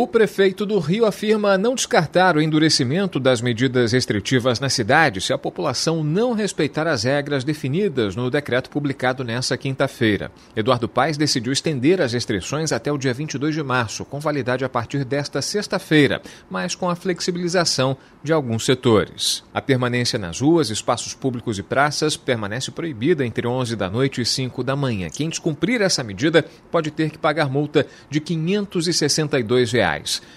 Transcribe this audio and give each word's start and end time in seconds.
O 0.00 0.06
prefeito 0.06 0.64
do 0.64 0.78
Rio 0.78 1.04
afirma 1.04 1.58
não 1.58 1.74
descartar 1.74 2.36
o 2.36 2.40
endurecimento 2.40 3.18
das 3.18 3.40
medidas 3.40 3.90
restritivas 3.90 4.60
na 4.60 4.68
cidade 4.68 5.20
se 5.20 5.32
a 5.32 5.36
população 5.36 6.04
não 6.04 6.34
respeitar 6.34 6.86
as 6.86 7.02
regras 7.02 7.42
definidas 7.42 8.14
no 8.14 8.30
decreto 8.30 8.70
publicado 8.70 9.24
nesta 9.24 9.56
quinta-feira. 9.56 10.30
Eduardo 10.54 10.88
Paes 10.88 11.16
decidiu 11.16 11.52
estender 11.52 12.00
as 12.00 12.12
restrições 12.12 12.70
até 12.70 12.92
o 12.92 12.96
dia 12.96 13.12
22 13.12 13.52
de 13.52 13.62
março, 13.64 14.04
com 14.04 14.20
validade 14.20 14.64
a 14.64 14.68
partir 14.68 15.04
desta 15.04 15.42
sexta-feira, 15.42 16.22
mas 16.48 16.76
com 16.76 16.88
a 16.88 16.94
flexibilização 16.94 17.96
de 18.22 18.32
alguns 18.32 18.64
setores. 18.64 19.42
A 19.52 19.60
permanência 19.60 20.16
nas 20.16 20.40
ruas, 20.40 20.70
espaços 20.70 21.12
públicos 21.12 21.58
e 21.58 21.62
praças 21.64 22.16
permanece 22.16 22.70
proibida 22.70 23.26
entre 23.26 23.48
11 23.48 23.74
da 23.74 23.90
noite 23.90 24.20
e 24.20 24.24
5 24.24 24.62
da 24.62 24.76
manhã. 24.76 25.08
Quem 25.10 25.28
descumprir 25.28 25.82
essa 25.82 26.04
medida 26.04 26.44
pode 26.70 26.92
ter 26.92 27.10
que 27.10 27.18
pagar 27.18 27.50
multa 27.50 27.84
de 28.08 28.20
562 28.20 29.72
reais. 29.72 29.87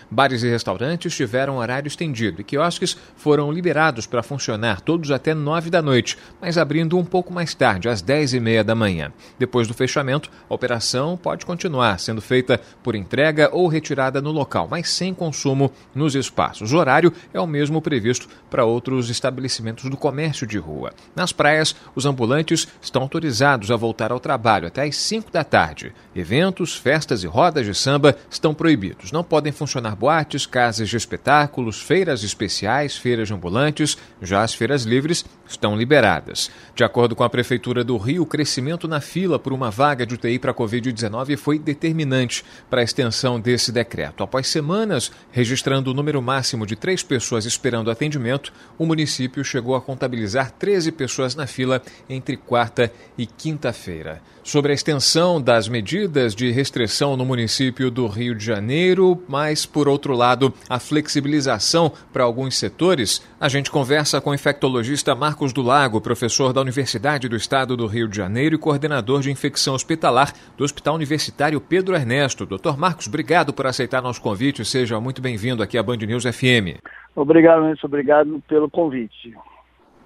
Bares 0.09 0.43
e 0.43 0.49
restaurantes 0.49 1.15
tiveram 1.15 1.57
horário 1.57 1.87
estendido 1.87 2.41
e 2.41 2.43
quiosques 2.43 2.97
foram 3.15 3.51
liberados 3.51 4.05
para 4.05 4.23
funcionar 4.23 4.81
todos 4.81 5.11
até 5.11 5.33
9 5.33 5.69
da 5.69 5.81
noite, 5.81 6.17
mas 6.39 6.57
abrindo 6.57 6.97
um 6.97 7.05
pouco 7.05 7.33
mais 7.33 7.53
tarde, 7.53 7.89
às 7.89 8.01
10 8.01 8.33
e 8.35 8.39
meia 8.39 8.63
da 8.63 8.75
manhã. 8.75 9.11
Depois 9.37 9.67
do 9.67 9.73
fechamento, 9.73 10.29
a 10.49 10.53
operação 10.53 11.17
pode 11.17 11.45
continuar 11.45 11.99
sendo 11.99 12.21
feita 12.21 12.59
por 12.81 12.95
entrega 12.95 13.49
ou 13.51 13.67
retirada 13.67 14.21
no 14.21 14.31
local, 14.31 14.67
mas 14.69 14.89
sem 14.89 15.13
consumo 15.13 15.71
nos 15.93 16.15
espaços. 16.15 16.71
O 16.71 16.77
horário 16.77 17.13
é 17.33 17.39
o 17.39 17.47
mesmo 17.47 17.81
previsto 17.81 18.27
para 18.49 18.65
outros 18.65 19.09
estabelecimentos 19.09 19.89
do 19.89 19.97
comércio 19.97 20.47
de 20.47 20.57
rua. 20.57 20.93
Nas 21.15 21.31
praias, 21.31 21.75
os 21.95 22.05
ambulantes 22.05 22.67
estão 22.81 23.01
autorizados 23.01 23.71
a 23.71 23.75
voltar 23.75 24.11
ao 24.11 24.19
trabalho 24.19 24.67
até 24.67 24.83
às 24.83 24.95
5 24.95 25.31
da 25.31 25.43
tarde. 25.43 25.93
Eventos, 26.15 26.75
festas 26.75 27.23
e 27.23 27.27
rodas 27.27 27.65
de 27.65 27.73
samba 27.73 28.15
estão 28.29 28.53
proibidos. 28.53 29.11
Não 29.11 29.23
podem 29.41 29.51
funcionar 29.51 29.95
boates, 29.95 30.45
casas 30.45 30.87
de 30.87 30.95
espetáculos, 30.95 31.81
feiras 31.81 32.23
especiais, 32.23 32.95
feiras 32.95 33.31
ambulantes, 33.31 33.97
já 34.21 34.43
as 34.43 34.53
feiras 34.53 34.83
livres 34.83 35.25
estão 35.49 35.75
liberadas. 35.75 36.51
De 36.75 36.83
acordo 36.83 37.15
com 37.15 37.23
a 37.23 37.29
Prefeitura 37.29 37.83
do 37.83 37.97
Rio, 37.97 38.21
o 38.21 38.25
crescimento 38.27 38.87
na 38.87 39.01
fila 39.01 39.39
por 39.39 39.51
uma 39.51 39.71
vaga 39.71 40.05
de 40.05 40.13
UTI 40.13 40.37
para 40.37 40.51
a 40.51 40.53
Covid-19 40.53 41.35
foi 41.37 41.57
determinante 41.57 42.45
para 42.69 42.81
a 42.81 42.83
extensão 42.83 43.39
desse 43.39 43.71
decreto. 43.71 44.21
Após 44.21 44.45
semanas 44.45 45.11
registrando 45.31 45.89
o 45.89 45.93
número 45.95 46.21
máximo 46.21 46.67
de 46.67 46.75
três 46.75 47.01
pessoas 47.01 47.43
esperando 47.43 47.89
atendimento, 47.89 48.53
o 48.77 48.85
município 48.85 49.43
chegou 49.43 49.75
a 49.75 49.81
contabilizar 49.81 50.51
13 50.51 50.91
pessoas 50.91 51.33
na 51.33 51.47
fila 51.47 51.81
entre 52.07 52.37
quarta 52.37 52.93
e 53.17 53.25
quinta-feira. 53.25 54.21
Sobre 54.43 54.71
a 54.71 54.75
extensão 54.75 55.39
das 55.39 55.67
medidas 55.67 56.33
de 56.33 56.49
restrição 56.49 57.15
no 57.15 57.23
município 57.23 57.91
do 57.91 58.07
Rio 58.07 58.33
de 58.33 58.43
Janeiro, 58.43 59.20
mas, 59.27 59.65
por 59.65 59.87
outro 59.87 60.15
lado, 60.15 60.53
a 60.69 60.79
flexibilização 60.79 61.91
para 62.11 62.23
alguns 62.23 62.57
setores, 62.57 63.25
a 63.39 63.47
gente 63.47 63.71
conversa 63.71 64.21
com 64.21 64.29
o 64.29 64.33
infectologista 64.33 65.15
Marcos 65.15 65.53
do 65.53 65.61
Lago, 65.61 66.01
professor 66.01 66.53
da 66.53 66.61
Universidade 66.61 67.27
do 67.27 67.35
Estado 67.35 67.75
do 67.77 67.87
Rio 67.87 68.07
de 68.07 68.17
Janeiro 68.17 68.55
e 68.55 68.59
coordenador 68.59 69.21
de 69.21 69.31
infecção 69.31 69.73
hospitalar 69.73 70.33
do 70.57 70.63
Hospital 70.63 70.95
Universitário 70.95 71.61
Pedro 71.61 71.95
Ernesto. 71.95 72.45
Doutor 72.45 72.77
Marcos, 72.77 73.07
obrigado 73.07 73.53
por 73.53 73.67
aceitar 73.67 74.01
nosso 74.01 74.21
convite. 74.21 74.65
Seja 74.65 74.99
muito 74.99 75.21
bem-vindo 75.21 75.63
aqui 75.63 75.77
à 75.77 75.83
Band 75.83 75.97
News 75.97 76.23
FM. 76.23 76.79
Obrigado, 77.15 77.63
Anderson. 77.63 77.87
Obrigado 77.87 78.43
pelo 78.47 78.69
convite. 78.69 79.33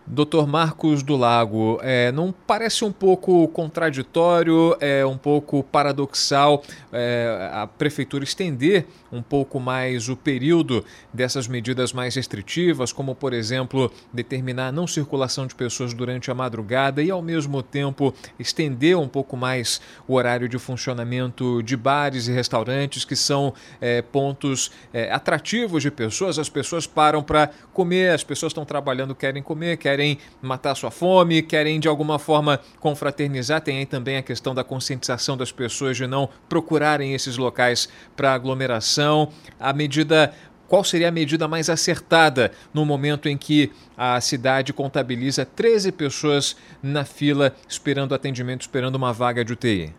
Doutor 0.07 0.45
Marcos 0.45 1.01
do 1.01 1.15
Lago, 1.15 1.79
é, 1.81 2.11
não 2.11 2.31
parece 2.45 2.85
um 2.85 2.91
pouco 2.91 3.47
contraditório, 3.47 4.77
é 4.79 5.03
um 5.03 5.17
pouco 5.17 5.63
paradoxal 5.63 6.63
é, 6.93 7.49
a 7.51 7.65
prefeitura 7.65 8.23
estender 8.23 8.85
um 9.11 9.21
pouco 9.21 9.59
mais 9.59 10.07
o 10.07 10.15
período 10.15 10.85
dessas 11.11 11.47
medidas 11.47 11.91
mais 11.91 12.13
restritivas, 12.15 12.91
como, 12.91 13.15
por 13.15 13.33
exemplo, 13.33 13.91
determinar 14.13 14.67
a 14.67 14.71
não 14.71 14.85
circulação 14.85 15.47
de 15.47 15.55
pessoas 15.55 15.93
durante 15.93 16.29
a 16.29 16.35
madrugada 16.35 17.01
e, 17.01 17.09
ao 17.09 17.21
mesmo 17.21 17.63
tempo, 17.63 18.13
estender 18.37 18.97
um 18.97 19.07
pouco 19.07 19.35
mais 19.35 19.81
o 20.07 20.13
horário 20.13 20.47
de 20.49 20.59
funcionamento 20.59 21.63
de 21.63 21.75
bares 21.75 22.27
e 22.27 22.31
restaurantes, 22.31 23.05
que 23.05 23.15
são 23.15 23.53
é, 23.79 24.01
pontos 24.01 24.71
é, 24.93 25.11
atrativos 25.11 25.81
de 25.81 25.89
pessoas. 25.89 26.37
As 26.37 26.49
pessoas 26.49 26.85
param 26.85 27.23
para 27.23 27.49
comer, 27.73 28.11
as 28.11 28.23
pessoas 28.23 28.51
estão 28.51 28.65
trabalhando, 28.65 29.15
querem 29.15 29.41
comer, 29.41 29.77
querem 29.77 29.94
matar 30.41 30.75
sua 30.75 30.91
fome, 30.91 31.41
querem 31.41 31.79
de 31.79 31.87
alguma 31.87 32.19
forma 32.19 32.59
confraternizar. 32.79 33.61
Tem 33.61 33.79
aí 33.79 33.85
também 33.85 34.17
a 34.17 34.21
questão 34.21 34.53
da 34.53 34.63
conscientização 34.63 35.37
das 35.37 35.51
pessoas 35.51 35.97
de 35.97 36.07
não 36.07 36.29
procurarem 36.49 37.13
esses 37.13 37.37
locais 37.37 37.89
para 38.15 38.33
aglomeração 38.33 39.29
a 39.59 39.73
medida 39.73 40.33
qual 40.67 40.83
seria 40.83 41.09
a 41.09 41.11
medida 41.11 41.47
mais 41.47 41.69
acertada 41.69 42.51
no 42.73 42.85
momento 42.85 43.29
em 43.29 43.37
que 43.37 43.71
a 43.95 44.19
cidade 44.19 44.73
contabiliza 44.73 45.45
13 45.45 45.91
pessoas 45.91 46.57
na 46.81 47.05
fila 47.05 47.53
esperando 47.67 48.15
atendimento, 48.15 48.61
esperando 48.61 48.95
uma 48.95 49.13
vaga 49.13 49.45
de 49.45 49.53
UTI? 49.53 49.93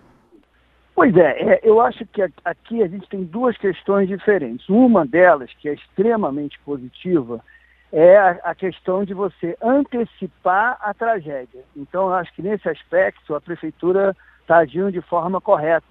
Pois 0.95 1.15
é, 1.15 1.43
é, 1.43 1.61
eu 1.63 1.81
acho 1.81 2.07
que 2.07 2.23
aqui 2.45 2.83
a 2.83 2.89
gente 2.89 3.07
tem 3.09 3.23
duas 3.23 3.57
questões 3.59 4.09
diferentes. 4.09 4.67
Uma 4.69 5.05
delas, 5.07 5.51
que 5.61 5.69
é 5.69 5.75
extremamente 5.75 6.59
positiva, 6.65 7.45
é 7.93 8.17
a, 8.17 8.31
a 8.45 8.55
questão 8.55 9.05
de 9.05 9.15
você 9.15 9.57
antecipar 9.63 10.79
a 10.81 10.93
tragédia. 10.93 11.63
Então, 11.77 12.09
eu 12.09 12.15
acho 12.15 12.33
que 12.35 12.43
nesse 12.43 12.69
aspecto 12.69 13.35
a 13.35 13.41
prefeitura 13.41 14.17
está 14.41 14.59
agindo 14.59 14.93
de 14.93 15.01
forma 15.01 15.41
correta. 15.41 15.87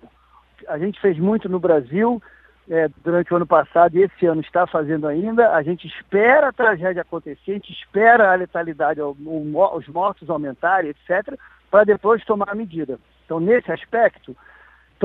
A 0.67 0.78
gente 0.78 1.00
fez 1.00 1.17
muito 1.17 1.50
no 1.50 1.59
Brasil, 1.59 2.22
é, 2.69 2.88
durante 3.03 3.31
o 3.33 3.38
ano 3.38 3.45
passado 3.45 3.95
e 3.95 4.03
esse 4.03 4.25
ano 4.25 4.41
está 4.41 4.66
fazendo 4.66 5.07
ainda. 5.07 5.53
A 5.53 5.61
gente 5.61 5.88
espera 5.88 6.50
a 6.50 6.53
tragédia 6.53 7.01
acontecer, 7.01 7.51
a 7.51 7.53
gente 7.56 7.72
espera 7.72 8.31
a 8.31 8.35
letalidade, 8.35 9.01
os 9.01 9.88
mortos 9.88 10.29
aumentarem, 10.29 10.91
etc., 10.91 11.38
para 11.69 11.83
depois 11.83 12.23
tomar 12.25 12.50
a 12.50 12.56
medida. 12.56 13.00
Então, 13.25 13.39
nesse 13.39 13.72
aspecto, 13.72 14.35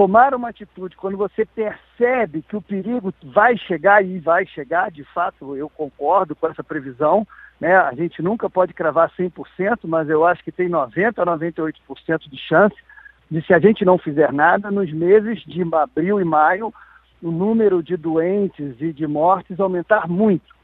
tomar 0.00 0.34
uma 0.34 0.48
atitude 0.48 0.96
quando 0.96 1.18
você 1.18 1.44
percebe 1.44 2.40
que 2.40 2.56
o 2.56 2.62
perigo 2.62 3.12
vai 3.22 3.54
chegar 3.58 4.02
e 4.02 4.18
vai 4.18 4.46
chegar, 4.46 4.90
de 4.90 5.04
fato, 5.04 5.54
eu 5.54 5.68
concordo 5.68 6.34
com 6.34 6.46
essa 6.46 6.64
previsão, 6.64 7.26
né? 7.60 7.76
A 7.76 7.94
gente 7.94 8.22
nunca 8.22 8.48
pode 8.48 8.72
cravar 8.72 9.12
100%, 9.14 9.80
mas 9.84 10.08
eu 10.08 10.24
acho 10.24 10.42
que 10.42 10.50
tem 10.50 10.70
90 10.70 11.20
a 11.22 11.26
98% 11.26 12.30
de 12.30 12.38
chance 12.38 12.74
de 13.30 13.42
se 13.44 13.52
a 13.52 13.58
gente 13.58 13.84
não 13.84 13.98
fizer 13.98 14.32
nada 14.32 14.70
nos 14.70 14.90
meses 14.90 15.42
de 15.42 15.62
abril 15.74 16.18
e 16.18 16.24
maio 16.24 16.72
o 17.22 17.30
número 17.30 17.82
de 17.82 17.94
doentes 17.94 18.80
e 18.80 18.94
de 18.94 19.06
mortes 19.06 19.60
aumentar 19.60 20.08
muito. 20.08 20.54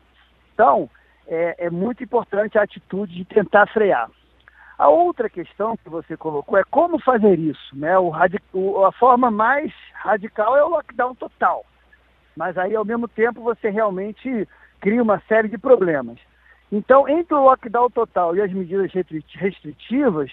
Então, 0.55 0.89
é, 1.27 1.67
é 1.67 1.69
muito 1.69 2.03
importante 2.03 2.57
a 2.57 2.63
atitude 2.63 3.15
de 3.15 3.27
tentar 3.27 3.67
frear. 3.67 4.09
A 4.79 4.89
outra 4.89 5.31
questão 5.31 5.77
que 5.77 5.89
você 5.89 6.17
colocou 6.17 6.59
é 6.59 6.65
como 6.65 6.99
fazer 6.99 7.39
isso. 7.39 7.75
Né? 7.75 7.99
O, 7.99 8.13
o, 8.53 8.85
a 8.85 8.93
forma 8.93 9.31
mais 9.31 9.73
radical 9.95 10.57
é 10.57 10.63
o 10.63 10.69
lockdown 10.69 11.15
total. 11.15 11.65
Mas 12.37 12.59
aí, 12.59 12.77
ao 12.77 12.85
mesmo 12.85 13.09
tempo, 13.09 13.41
você 13.41 13.71
realmente 13.71 14.47
cria 14.81 15.03
uma 15.03 15.21
série 15.27 15.49
de 15.49 15.57
problemas. 15.57 16.19
Então, 16.71 17.09
entre 17.09 17.35
o 17.35 17.45
lockdown 17.45 17.89
total 17.91 18.37
e 18.37 18.43
as 18.43 18.53
medidas 18.53 18.93
restritivas, 18.93 20.31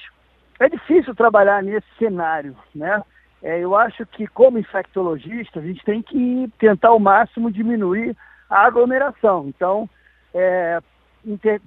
é 0.60 0.68
difícil 0.68 1.16
trabalhar 1.16 1.64
nesse 1.64 1.88
cenário, 1.98 2.56
né? 2.76 3.02
É, 3.42 3.60
eu 3.60 3.76
acho 3.76 4.06
que, 4.06 4.26
como 4.28 4.58
infectologista, 4.58 5.60
a 5.60 5.62
gente 5.62 5.84
tem 5.84 6.02
que 6.02 6.50
tentar 6.58 6.90
ao 6.90 7.00
máximo 7.00 7.52
diminuir 7.52 8.16
a 8.50 8.66
aglomeração. 8.66 9.48
Então, 9.48 9.90
é, 10.34 10.80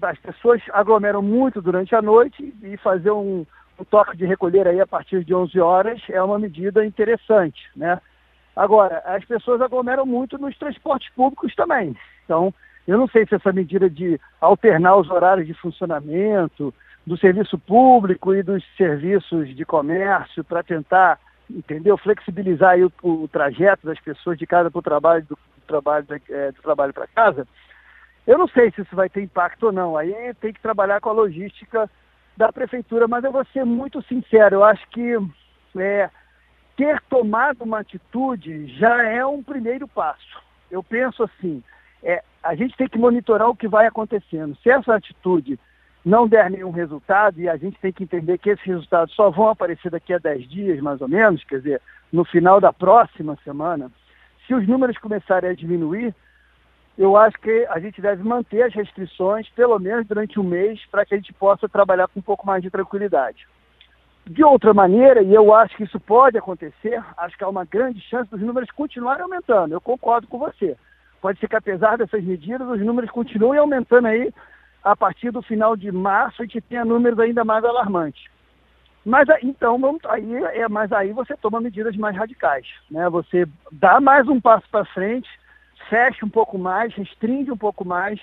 as 0.02 0.18
pessoas 0.18 0.60
aglomeram 0.72 1.22
muito 1.22 1.62
durante 1.62 1.94
a 1.94 2.02
noite 2.02 2.54
e 2.62 2.76
fazer 2.76 3.10
um, 3.10 3.46
um, 3.78 3.84
toque 3.84 4.16
de 4.16 4.26
recolher 4.26 4.66
aí 4.66 4.80
a 4.80 4.86
partir 4.86 5.24
de 5.24 5.34
11 5.34 5.58
horas 5.60 6.02
é 6.10 6.22
uma 6.22 6.38
medida 6.38 6.84
interessante, 6.84 7.60
né? 7.74 8.00
Agora, 8.54 9.02
as 9.04 9.24
pessoas 9.24 9.60
aglomeram 9.60 10.06
muito 10.06 10.38
nos 10.38 10.56
transportes 10.56 11.12
públicos 11.14 11.54
também. 11.54 11.94
Então, 12.24 12.52
eu 12.86 12.96
não 12.96 13.06
sei 13.08 13.26
se 13.26 13.34
essa 13.34 13.52
medida 13.52 13.90
de 13.90 14.18
alternar 14.40 14.96
os 14.96 15.10
horários 15.10 15.46
de 15.46 15.54
funcionamento 15.54 16.72
do 17.06 17.18
serviço 17.18 17.58
público 17.58 18.34
e 18.34 18.42
dos 18.42 18.64
serviços 18.76 19.54
de 19.54 19.64
comércio 19.64 20.42
para 20.42 20.62
tentar 20.62 21.18
entendeu? 21.50 21.96
Flexibilizar 21.96 22.76
o, 22.80 22.92
o, 23.02 23.28
trajeto 23.28 23.86
das 23.86 24.00
pessoas 24.00 24.38
de 24.38 24.46
casa 24.46 24.70
para 24.70 24.78
o 24.78 24.82
trabalho, 24.82 25.24
do, 25.28 25.34
do 25.34 25.66
trabalho, 25.66 26.06
é, 26.28 26.52
do 26.52 26.62
trabalho 26.62 26.92
para 26.92 27.06
casa, 27.06 27.46
Eu 28.26 28.38
não 28.38 28.48
sei 28.48 28.70
se 28.72 28.82
isso 28.82 28.96
vai 28.96 29.08
ter 29.08 29.22
impacto 29.22 29.66
ou 29.66 29.72
não, 29.72 29.96
aí 29.96 30.34
tem 30.40 30.52
que 30.52 30.60
trabalhar 30.60 31.00
com 31.00 31.10
a 31.10 31.12
logística 31.12 31.88
da 32.36 32.52
prefeitura, 32.52 33.06
mas 33.06 33.24
eu 33.24 33.32
vou 33.32 33.44
ser 33.46 33.64
muito 33.64 34.02
sincero, 34.02 34.56
eu 34.56 34.64
acho 34.64 34.86
que 34.88 35.16
é, 35.78 36.10
ter 36.76 37.00
tomado 37.08 37.62
uma 37.62 37.80
atitude 37.80 38.66
já 38.78 39.02
é 39.04 39.24
um 39.24 39.42
primeiro 39.42 39.86
passo. 39.88 40.42
Eu 40.70 40.82
penso 40.82 41.22
assim, 41.22 41.62
é, 42.02 42.22
a 42.42 42.54
gente 42.54 42.76
tem 42.76 42.88
que 42.88 42.98
monitorar 42.98 43.48
o 43.48 43.56
que 43.56 43.68
vai 43.68 43.86
acontecendo. 43.86 44.56
Se 44.62 44.70
essa 44.70 44.94
atitude 44.94 45.58
não 46.04 46.28
der 46.28 46.50
nenhum 46.50 46.70
resultado, 46.70 47.40
e 47.40 47.48
a 47.48 47.56
gente 47.56 47.78
tem 47.80 47.92
que 47.92 48.04
entender 48.04 48.38
que 48.38 48.50
esses 48.50 48.64
resultados 48.64 49.14
só 49.14 49.30
vão 49.30 49.48
aparecer 49.48 49.90
daqui 49.90 50.12
a 50.12 50.18
10 50.18 50.48
dias, 50.48 50.80
mais 50.80 51.00
ou 51.00 51.08
menos, 51.08 51.42
quer 51.44 51.58
dizer, 51.58 51.82
no 52.12 52.24
final 52.24 52.60
da 52.60 52.72
próxima 52.72 53.36
semana, 53.42 53.90
se 54.46 54.54
os 54.54 54.66
números 54.68 54.96
começarem 54.98 55.50
a 55.50 55.54
diminuir, 55.54 56.14
eu 56.98 57.16
acho 57.16 57.38
que 57.38 57.66
a 57.68 57.78
gente 57.78 58.00
deve 58.00 58.22
manter 58.22 58.62
as 58.62 58.74
restrições, 58.74 59.48
pelo 59.50 59.78
menos 59.78 60.06
durante 60.06 60.40
um 60.40 60.42
mês, 60.42 60.80
para 60.90 61.04
que 61.04 61.14
a 61.14 61.16
gente 61.16 61.32
possa 61.32 61.68
trabalhar 61.68 62.08
com 62.08 62.20
um 62.20 62.22
pouco 62.22 62.46
mais 62.46 62.62
de 62.62 62.70
tranquilidade. 62.70 63.46
De 64.26 64.42
outra 64.42 64.72
maneira, 64.74 65.22
e 65.22 65.32
eu 65.32 65.54
acho 65.54 65.76
que 65.76 65.84
isso 65.84 66.00
pode 66.00 66.36
acontecer, 66.38 67.02
acho 67.18 67.36
que 67.36 67.44
há 67.44 67.48
uma 67.48 67.64
grande 67.64 68.00
chance 68.00 68.30
dos 68.30 68.40
números 68.40 68.70
continuarem 68.70 69.22
aumentando. 69.22 69.72
Eu 69.72 69.80
concordo 69.80 70.26
com 70.26 70.38
você. 70.38 70.76
Pode 71.20 71.38
ser 71.38 71.48
que 71.48 71.56
apesar 71.56 71.98
dessas 71.98 72.24
medidas, 72.24 72.66
os 72.66 72.80
números 72.80 73.10
continuem 73.10 73.58
aumentando 73.58 74.06
aí 74.06 74.32
a 74.82 74.96
partir 74.96 75.30
do 75.30 75.42
final 75.42 75.76
de 75.76 75.92
março 75.92 76.42
e 76.42 76.48
que 76.48 76.60
tenha 76.60 76.84
números 76.84 77.18
ainda 77.18 77.44
mais 77.44 77.64
alarmantes. 77.64 78.24
Mas 79.04 79.28
então, 79.42 79.78
vamos, 79.78 80.00
aí, 80.06 80.34
é, 80.34 80.68
mas 80.68 80.90
aí 80.92 81.12
você 81.12 81.36
toma 81.36 81.60
medidas 81.60 81.96
mais 81.96 82.16
radicais. 82.16 82.66
Né? 82.90 83.08
Você 83.10 83.46
dá 83.70 84.00
mais 84.00 84.26
um 84.26 84.40
passo 84.40 84.68
para 84.70 84.84
frente, 84.86 85.28
fecha 85.88 86.24
um 86.24 86.28
pouco 86.28 86.58
mais, 86.58 86.94
restringe 86.94 87.50
um 87.50 87.56
pouco 87.56 87.84
mais, 87.84 88.20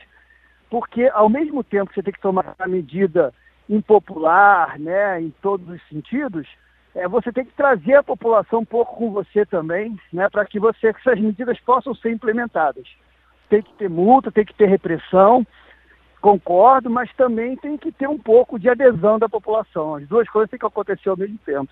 porque 0.70 1.10
ao 1.14 1.30
mesmo 1.30 1.64
tempo 1.64 1.90
que 1.90 1.96
você 1.96 2.04
tem 2.04 2.14
que 2.14 2.22
tomar 2.22 2.56
a 2.58 2.68
medida 2.68 3.34
impopular, 3.70 4.80
né, 4.80 5.22
em 5.22 5.30
todos 5.42 5.68
os 5.70 5.82
sentidos, 5.88 6.48
é, 6.96 7.08
você 7.08 7.32
tem 7.32 7.46
que 7.46 7.54
trazer 7.54 7.96
a 7.96 8.04
população 8.04 8.60
um 8.60 8.66
pouco 8.66 8.96
com 8.98 9.12
você 9.12 9.46
também, 9.46 9.98
né, 10.12 10.30
para 10.30 10.46
que 10.46 10.60
você 10.60 10.94
que 10.94 11.00
essas 11.00 11.20
medidas 11.20 11.60
possam 11.60 11.94
ser 11.96 12.12
implementadas. 12.12 12.88
Tem 13.50 13.62
que 13.62 13.74
ter 13.74 13.90
multa, 13.90 14.32
tem 14.32 14.46
que 14.46 14.54
ter 14.54 14.68
repressão, 14.68 15.46
concordo, 16.22 16.90
mas 16.90 17.12
também 17.16 17.56
tem 17.58 17.78
que 17.78 17.92
ter 17.92 18.08
um 18.08 18.18
pouco 18.18 18.60
de 18.60 18.70
adesão 18.70 19.20
da 19.20 19.28
população. 19.28 19.96
As 19.96 20.08
duas 20.08 20.30
coisas 20.30 20.50
têm 20.50 20.60
que 20.60 20.66
acontecer 20.66 21.10
ao 21.10 21.18
mesmo 21.18 21.38
tempo. 21.46 21.72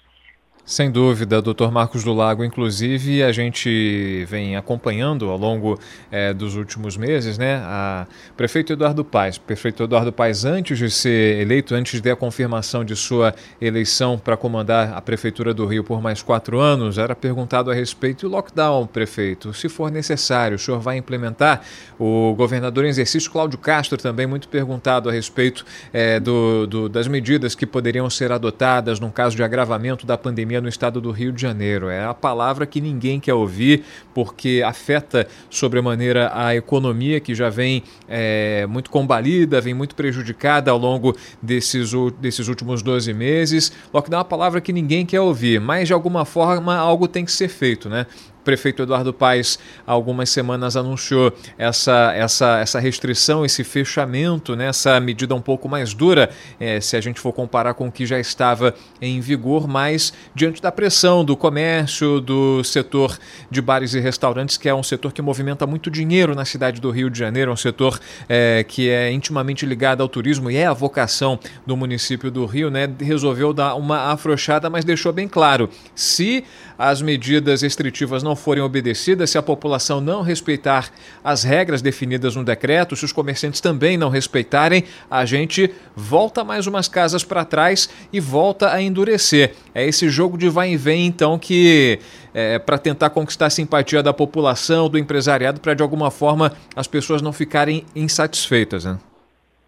Sem 0.64 0.92
dúvida, 0.92 1.42
doutor 1.42 1.72
Marcos 1.72 2.04
do 2.04 2.14
Lago. 2.14 2.46
Inclusive, 2.46 3.24
a 3.24 3.32
gente 3.32 4.24
vem 4.30 4.56
acompanhando 4.56 5.30
ao 5.30 5.38
longo 5.38 5.78
é, 6.12 6.34
dos 6.34 6.56
últimos 6.56 6.96
meses, 6.96 7.38
né? 7.38 7.56
A 7.64 8.06
prefeito 8.38 8.72
Eduardo 8.72 9.04
Paes. 9.04 9.40
Prefeito 9.40 9.84
Eduardo 9.84 10.14
Paes, 10.14 10.46
antes 10.46 10.78
de 10.78 10.90
ser 10.92 11.42
eleito, 11.42 11.74
antes 11.74 12.00
de 12.00 12.12
a 12.12 12.16
confirmação 12.16 12.86
de 12.86 12.96
sua 12.96 13.34
eleição 13.60 14.20
para 14.20 14.38
comandar 14.38 14.94
a 14.94 15.02
Prefeitura 15.02 15.52
do 15.52 15.66
Rio 15.66 15.84
por 15.84 16.00
mais 16.00 16.22
quatro 16.22 16.60
anos, 16.60 17.00
era 17.00 17.16
perguntado 17.16 17.72
a 17.72 17.74
respeito 17.74 18.30
do 18.30 18.36
lockdown, 18.36 18.86
prefeito. 18.86 19.54
Se 19.54 19.68
for 19.68 19.92
necessário, 19.92 20.56
o 20.56 20.60
senhor 20.60 20.80
vai 20.80 20.96
implementar? 20.96 21.62
O 21.98 22.36
governador 22.38 22.86
em 22.86 22.90
exercício, 22.90 23.32
Cláudio 23.32 23.58
Castro, 23.58 23.98
também 23.98 24.28
muito 24.28 24.48
perguntado 24.48 25.10
a 25.10 25.12
respeito 25.12 25.66
é, 25.92 26.20
do, 26.20 26.68
do, 26.68 26.88
das 26.88 27.08
medidas 27.08 27.56
que 27.56 27.66
poderiam 27.66 28.10
ser 28.10 28.32
adotadas 28.32 29.00
no 29.00 29.12
caso 29.12 29.36
de 29.36 29.44
agravamento 29.44 30.06
da 30.06 30.18
pandemia 30.18 30.51
pandemia 30.52 30.62
no 30.62 30.68
estado 30.68 31.00
do 31.00 31.12
Rio 31.12 31.32
de 31.32 31.42
Janeiro. 31.42 31.90
É 31.90 32.04
a 32.04 32.14
palavra 32.14 32.66
que 32.66 32.82
ninguém 32.82 33.20
quer 33.20 33.34
ouvir, 33.34 33.84
porque 34.14 34.62
afeta 34.66 35.28
sobremaneira 35.50 36.32
a 36.34 36.56
economia 36.56 37.20
que 37.20 37.34
já 37.34 37.50
vem 37.50 37.84
é, 38.08 38.66
muito 38.68 38.90
combalida, 38.90 39.62
vem 39.62 39.74
muito 39.74 39.96
prejudicada 39.96 40.70
ao 40.70 40.78
longo 40.78 41.16
desses, 41.42 41.92
desses 42.20 42.48
últimos 42.48 42.82
12 42.82 43.14
meses. 43.14 43.72
Lockdown 43.94 44.20
é 44.20 44.20
uma 44.20 44.26
palavra 44.26 44.60
que 44.60 44.74
ninguém 44.74 45.06
quer 45.06 45.22
ouvir, 45.22 45.62
mas 45.62 45.88
de 45.88 45.94
alguma 45.94 46.26
forma 46.26 46.76
algo 46.76 47.08
tem 47.08 47.24
que 47.24 47.32
ser 47.32 47.48
feito, 47.48 47.88
né? 47.88 48.06
Prefeito 48.44 48.84
Eduardo 48.84 49.14
Paes, 49.14 49.60
há 49.86 49.92
algumas 49.92 50.30
semanas, 50.30 50.76
anunciou 50.76 51.34
essa, 51.58 52.14
essa, 52.16 52.60
essa 52.60 52.80
restrição, 52.80 53.46
esse 53.46 53.64
fechamento, 53.64 54.56
né, 54.56 54.68
essa 54.68 55.00
medida 55.00 55.36
um 55.36 55.42
pouco 55.42 55.70
mais 55.70 55.94
dura, 55.94 56.30
é, 56.60 56.80
se 56.82 56.98
a 56.98 57.02
gente 57.02 57.20
for 57.20 57.34
comparar 57.34 57.74
com 57.74 57.88
o 57.88 57.92
que 57.92 58.06
já 58.06 58.20
estava 58.20 58.74
em 59.02 59.20
vigor, 59.20 59.68
mas 59.68 60.14
diante 60.34 60.62
da 60.62 60.72
pressão 60.72 61.24
do 61.24 61.38
comércio, 61.38 62.20
do 62.20 62.64
setor 62.64 63.18
de 63.50 63.62
bares 63.62 63.94
e 63.94 64.00
restaurantes, 64.00 64.58
que 64.58 64.68
é 64.68 64.74
um 64.74 64.84
setor 64.84 65.14
que 65.14 65.22
movimenta 65.22 65.68
muito 65.68 65.90
dinheiro 65.90 66.36
na 66.36 66.46
cidade 66.46 66.82
do 66.82 66.90
Rio 66.90 67.10
de 67.10 67.20
Janeiro, 67.20 67.52
é 67.52 67.54
um 67.54 67.58
setor 67.58 68.00
é, 68.28 68.64
que 68.68 68.90
é 68.90 69.12
intimamente 69.12 69.66
ligado 69.66 70.02
ao 70.02 70.10
turismo 70.10 70.50
e 70.50 70.58
é 70.58 70.66
a 70.66 70.74
vocação 70.74 71.40
do 71.66 71.78
município 71.78 72.32
do 72.32 72.46
Rio, 72.46 72.70
né, 72.70 72.90
resolveu 73.00 73.54
dar 73.54 73.76
uma 73.76 74.12
afrouxada, 74.12 74.70
mas 74.70 74.86
deixou 74.86 75.14
bem 75.14 75.28
claro: 75.28 75.70
se 75.96 76.44
as 76.78 77.02
medidas 77.02 77.62
restritivas 77.62 78.24
não 78.24 78.31
não 78.32 78.36
forem 78.36 78.64
obedecidas, 78.64 79.30
se 79.30 79.38
a 79.38 79.42
população 79.42 80.00
não 80.00 80.22
respeitar 80.22 80.90
as 81.22 81.44
regras 81.44 81.82
definidas 81.82 82.34
no 82.36 82.46
decreto, 82.46 82.96
se 82.96 83.04
os 83.04 83.12
comerciantes 83.12 83.60
também 83.60 83.98
não 83.98 84.10
respeitarem, 84.10 84.86
a 85.10 85.26
gente 85.26 85.74
volta 85.94 86.44
mais 86.44 86.66
umas 86.66 86.88
casas 86.88 87.26
para 87.26 87.44
trás 87.44 87.90
e 88.14 88.22
volta 88.22 88.72
a 88.72 88.82
endurecer. 88.82 89.54
É 89.76 89.86
esse 89.86 90.10
jogo 90.10 90.38
de 90.38 90.48
vai 90.48 90.72
e 90.72 90.78
vem, 90.78 91.06
então, 91.06 91.38
que 91.38 92.00
é, 92.34 92.58
para 92.58 92.78
tentar 92.78 93.10
conquistar 93.10 93.48
a 93.48 93.50
simpatia 93.50 94.02
da 94.02 94.14
população, 94.14 94.90
do 94.90 94.98
empresariado, 94.98 95.60
para 95.60 95.74
de 95.74 95.84
alguma 95.84 96.10
forma 96.10 96.54
as 96.74 96.88
pessoas 96.88 97.22
não 97.22 97.34
ficarem 97.34 97.84
insatisfeitas. 97.94 98.86
Né? 98.86 98.98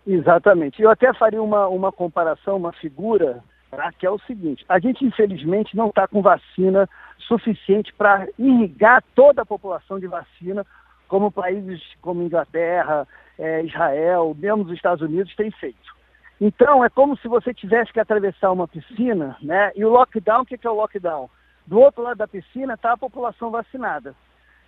Exatamente. 0.08 0.82
Eu 0.82 0.90
até 0.90 1.14
faria 1.14 1.44
uma, 1.44 1.68
uma 1.68 1.92
comparação, 1.92 2.56
uma 2.56 2.72
figura, 2.72 3.44
tá? 3.76 3.92
que 3.92 4.06
é 4.06 4.10
o 4.10 4.20
seguinte: 4.20 4.66
a 4.68 4.80
gente 4.80 5.06
infelizmente 5.06 5.76
não 5.76 5.90
está 5.90 6.08
com 6.08 6.22
vacina 6.22 6.90
suficiente 7.20 7.94
para 7.94 8.28
irrigar 8.38 9.04
toda 9.16 9.42
a 9.42 9.46
população 9.46 10.00
de 10.00 10.08
vacina, 10.08 10.66
como 11.08 11.32
países 11.32 11.82
como 12.02 12.24
Inglaterra, 12.24 13.08
é, 13.38 13.64
Israel, 13.64 14.36
mesmo 14.38 14.64
os 14.64 14.72
Estados 14.72 15.02
Unidos 15.02 15.36
têm 15.36 15.52
feito. 15.52 15.94
Então, 16.42 16.84
é 16.84 16.90
como 16.90 17.16
se 17.18 17.28
você 17.28 17.54
tivesse 17.54 17.94
que 17.94 18.00
atravessar 18.00 18.52
uma 18.52 18.68
piscina, 18.68 19.38
né? 19.42 19.72
E 19.76 19.86
o 19.86 19.90
lockdown, 19.90 20.42
o 20.42 20.46
que 20.46 20.58
é 20.66 20.70
o 20.70 20.74
lockdown? 20.74 21.30
Do 21.66 21.80
outro 21.80 22.04
lado 22.04 22.18
da 22.18 22.28
piscina 22.28 22.74
está 22.74 22.94
a 22.94 22.98
população 22.98 23.50
vacinada. 23.50 24.14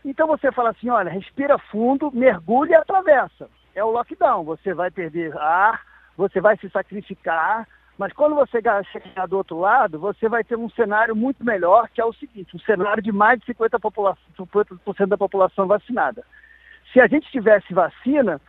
Então 0.05 0.27
você 0.27 0.51
fala 0.51 0.69
assim, 0.69 0.89
olha, 0.89 1.09
respira 1.09 1.57
fundo, 1.57 2.11
mergulha 2.13 2.71
e 2.71 2.75
atravessa. 2.75 3.49
É 3.73 3.83
o 3.83 3.89
lockdown. 3.89 4.43
Você 4.45 4.73
vai 4.73 4.91
perder 4.91 5.35
ar, 5.37 5.81
você 6.15 6.39
vai 6.39 6.55
se 6.57 6.69
sacrificar, 6.69 7.67
mas 7.97 8.11
quando 8.11 8.35
você 8.35 8.61
chegar 8.91 9.25
do 9.27 9.37
outro 9.37 9.59
lado, 9.59 9.97
você 9.97 10.27
vai 10.27 10.43
ter 10.43 10.57
um 10.57 10.69
cenário 10.69 11.15
muito 11.15 11.45
melhor, 11.45 11.89
que 11.89 12.01
é 12.01 12.05
o 12.05 12.13
seguinte, 12.13 12.55
um 12.55 12.59
cenário 12.59 13.01
de 13.01 13.11
mais 13.11 13.39
de 13.39 13.53
50%, 13.53 13.79
população, 13.79 14.23
50 14.37 15.07
da 15.07 15.17
população 15.17 15.65
vacinada. 15.65 16.23
Se 16.91 16.99
a 16.99 17.07
gente 17.07 17.31
tivesse 17.31 17.73
vacina, 17.73 18.41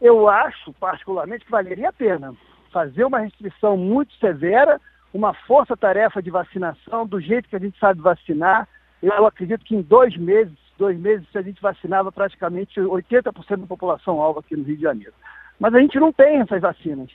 eu 0.00 0.28
acho, 0.28 0.72
particularmente, 0.74 1.44
que 1.44 1.50
valeria 1.50 1.88
a 1.88 1.92
pena 1.92 2.34
fazer 2.72 3.04
uma 3.04 3.18
restrição 3.18 3.76
muito 3.76 4.14
severa, 4.14 4.80
uma 5.12 5.34
força-tarefa 5.34 6.22
de 6.22 6.30
vacinação, 6.30 7.06
do 7.06 7.20
jeito 7.20 7.48
que 7.48 7.56
a 7.56 7.60
gente 7.60 7.78
sabe 7.78 8.00
vacinar. 8.00 8.66
Eu 9.02 9.26
acredito 9.26 9.64
que 9.64 9.76
em 9.76 9.82
dois 9.82 10.16
meses, 10.16 10.56
dois 10.78 10.98
meses, 10.98 11.26
a 11.34 11.42
gente 11.42 11.60
vacinava 11.60 12.10
praticamente 12.10 12.80
80% 12.80 13.60
da 13.60 13.66
população 13.66 14.20
alvo 14.20 14.40
aqui 14.40 14.56
no 14.56 14.64
Rio 14.64 14.76
de 14.76 14.82
Janeiro. 14.82 15.12
Mas 15.60 15.74
a 15.74 15.80
gente 15.80 15.98
não 16.00 16.12
tem 16.12 16.40
essas 16.40 16.60
vacinas. 16.60 17.10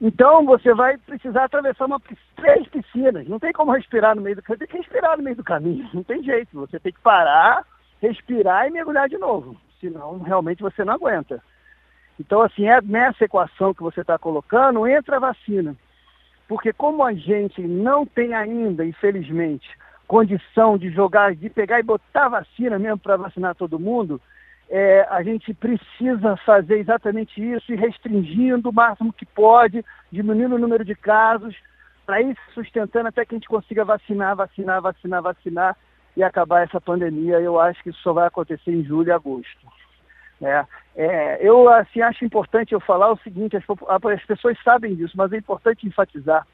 Então 0.00 0.44
você 0.44 0.72
vai 0.74 0.96
precisar 0.96 1.44
atravessar 1.44 1.86
uma, 1.86 2.00
três 2.36 2.66
piscinas. 2.68 3.26
Não 3.28 3.38
tem 3.38 3.52
como 3.52 3.72
respirar 3.72 4.14
no 4.14 4.22
meio 4.22 4.36
do 4.36 4.42
caminho. 4.42 4.58
Tem 4.58 4.68
que 4.68 4.76
respirar 4.78 5.16
no 5.16 5.24
meio 5.24 5.36
do 5.36 5.44
caminho. 5.44 5.88
Não 5.92 6.02
tem 6.02 6.22
jeito. 6.22 6.58
Você 6.60 6.78
tem 6.78 6.92
que 6.92 7.00
parar, 7.00 7.64
respirar 8.00 8.68
e 8.68 8.70
mergulhar 8.70 9.08
de 9.08 9.18
novo. 9.18 9.56
Senão 9.80 10.18
realmente 10.20 10.62
você 10.62 10.84
não 10.84 10.94
aguenta. 10.94 11.42
Então, 12.18 12.42
assim, 12.42 12.66
é 12.66 12.80
nessa 12.80 13.24
equação 13.24 13.72
que 13.72 13.82
você 13.82 14.00
está 14.00 14.18
colocando, 14.18 14.86
entra 14.86 15.16
a 15.16 15.20
vacina. 15.20 15.76
Porque 16.48 16.72
como 16.72 17.04
a 17.04 17.12
gente 17.12 17.60
não 17.60 18.06
tem 18.06 18.34
ainda, 18.34 18.84
infelizmente, 18.84 19.68
condição 20.06 20.78
de 20.78 20.90
jogar, 20.90 21.34
de 21.34 21.50
pegar 21.50 21.78
e 21.78 21.82
botar 21.82 22.28
vacina 22.28 22.78
mesmo 22.78 22.98
para 22.98 23.16
vacinar 23.16 23.54
todo 23.54 23.78
mundo, 23.78 24.20
é, 24.70 25.06
a 25.10 25.22
gente 25.22 25.54
precisa 25.54 26.36
fazer 26.44 26.78
exatamente 26.78 27.40
isso 27.40 27.72
e 27.72 27.76
restringindo 27.76 28.68
o 28.68 28.72
máximo 28.72 29.12
que 29.12 29.24
pode, 29.24 29.84
diminuindo 30.12 30.56
o 30.56 30.58
número 30.58 30.84
de 30.84 30.94
casos, 30.94 31.56
para 32.04 32.20
ir 32.20 32.36
sustentando 32.54 33.08
até 33.08 33.24
que 33.24 33.34
a 33.34 33.38
gente 33.38 33.48
consiga 33.48 33.84
vacinar, 33.84 34.36
vacinar, 34.36 34.80
vacinar, 34.80 35.22
vacinar 35.22 35.76
e 36.16 36.22
acabar 36.22 36.64
essa 36.64 36.80
pandemia. 36.80 37.40
Eu 37.40 37.58
acho 37.60 37.82
que 37.82 37.90
isso 37.90 38.00
só 38.00 38.12
vai 38.12 38.26
acontecer 38.26 38.70
em 38.70 38.84
julho 38.84 39.08
e 39.08 39.12
agosto. 39.12 39.66
É, 40.40 40.64
é, 40.96 41.38
eu 41.40 41.68
assim, 41.68 42.00
acho 42.00 42.24
importante 42.24 42.72
eu 42.72 42.80
falar 42.80 43.10
o 43.10 43.18
seguinte, 43.18 43.56
as, 43.56 43.64
as 43.66 44.24
pessoas 44.24 44.56
sabem 44.62 44.94
disso, 44.94 45.14
mas 45.16 45.32
é 45.32 45.36
importante 45.38 45.86
enfatizar. 45.86 46.46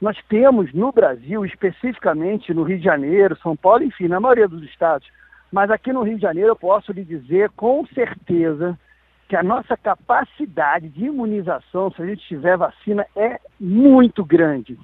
Nós 0.00 0.16
temos 0.28 0.72
no 0.72 0.90
Brasil, 0.90 1.44
especificamente 1.44 2.54
no 2.54 2.62
Rio 2.62 2.78
de 2.78 2.84
Janeiro, 2.84 3.38
São 3.42 3.54
Paulo, 3.54 3.84
enfim, 3.84 4.08
na 4.08 4.18
maioria 4.18 4.48
dos 4.48 4.62
estados, 4.64 5.06
mas 5.52 5.70
aqui 5.70 5.92
no 5.92 6.02
Rio 6.02 6.16
de 6.16 6.22
Janeiro 6.22 6.50
eu 6.50 6.56
posso 6.56 6.92
lhe 6.92 7.04
dizer 7.04 7.50
com 7.50 7.84
certeza 7.86 8.78
que 9.28 9.36
a 9.36 9.42
nossa 9.42 9.76
capacidade 9.76 10.88
de 10.88 11.04
imunização, 11.04 11.90
se 11.92 12.02
a 12.02 12.06
gente 12.06 12.26
tiver 12.26 12.56
vacina, 12.56 13.06
é 13.14 13.38
muito 13.58 14.24
grande. 14.24 14.78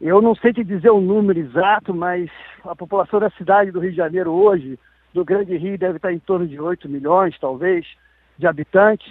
Eu 0.00 0.20
não 0.20 0.34
sei 0.34 0.52
te 0.52 0.64
dizer 0.64 0.90
o 0.90 1.00
número 1.00 1.38
exato, 1.38 1.94
mas 1.94 2.30
a 2.64 2.76
população 2.76 3.20
da 3.20 3.30
cidade 3.30 3.70
do 3.70 3.80
Rio 3.80 3.92
de 3.92 3.96
Janeiro 3.96 4.30
hoje, 4.30 4.78
do 5.14 5.24
Grande 5.24 5.56
Rio, 5.56 5.78
deve 5.78 5.96
estar 5.96 6.12
em 6.12 6.18
torno 6.18 6.46
de 6.46 6.60
8 6.60 6.88
milhões, 6.88 7.38
talvez, 7.38 7.86
de 8.36 8.46
habitantes, 8.46 9.10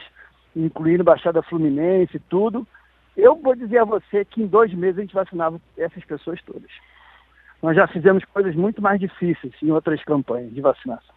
incluindo 0.56 1.04
Baixada 1.04 1.42
Fluminense 1.42 2.18
e 2.18 2.20
tudo. 2.20 2.68
Eu 3.16 3.36
vou 3.36 3.56
dizer 3.56 3.80
a 3.80 3.86
você 3.86 4.26
que 4.26 4.44
em 4.44 4.48
dois 4.48 4.74
meses 4.74 4.98
a 4.98 5.02
gente 5.02 5.14
vacinava 5.14 5.60
essas 5.78 6.04
pessoas 6.06 6.42
todas. 6.44 6.70
Nós 7.62 7.76
já 7.76 7.88
fizemos 7.88 8.26
coisas 8.26 8.56
muito 8.56 8.82
mais 8.82 9.00
difíceis 9.00 9.54
em 9.62 9.72
outras 9.72 10.04
campanhas 10.04 10.54
de 10.54 10.62
vacinação. 10.62 11.16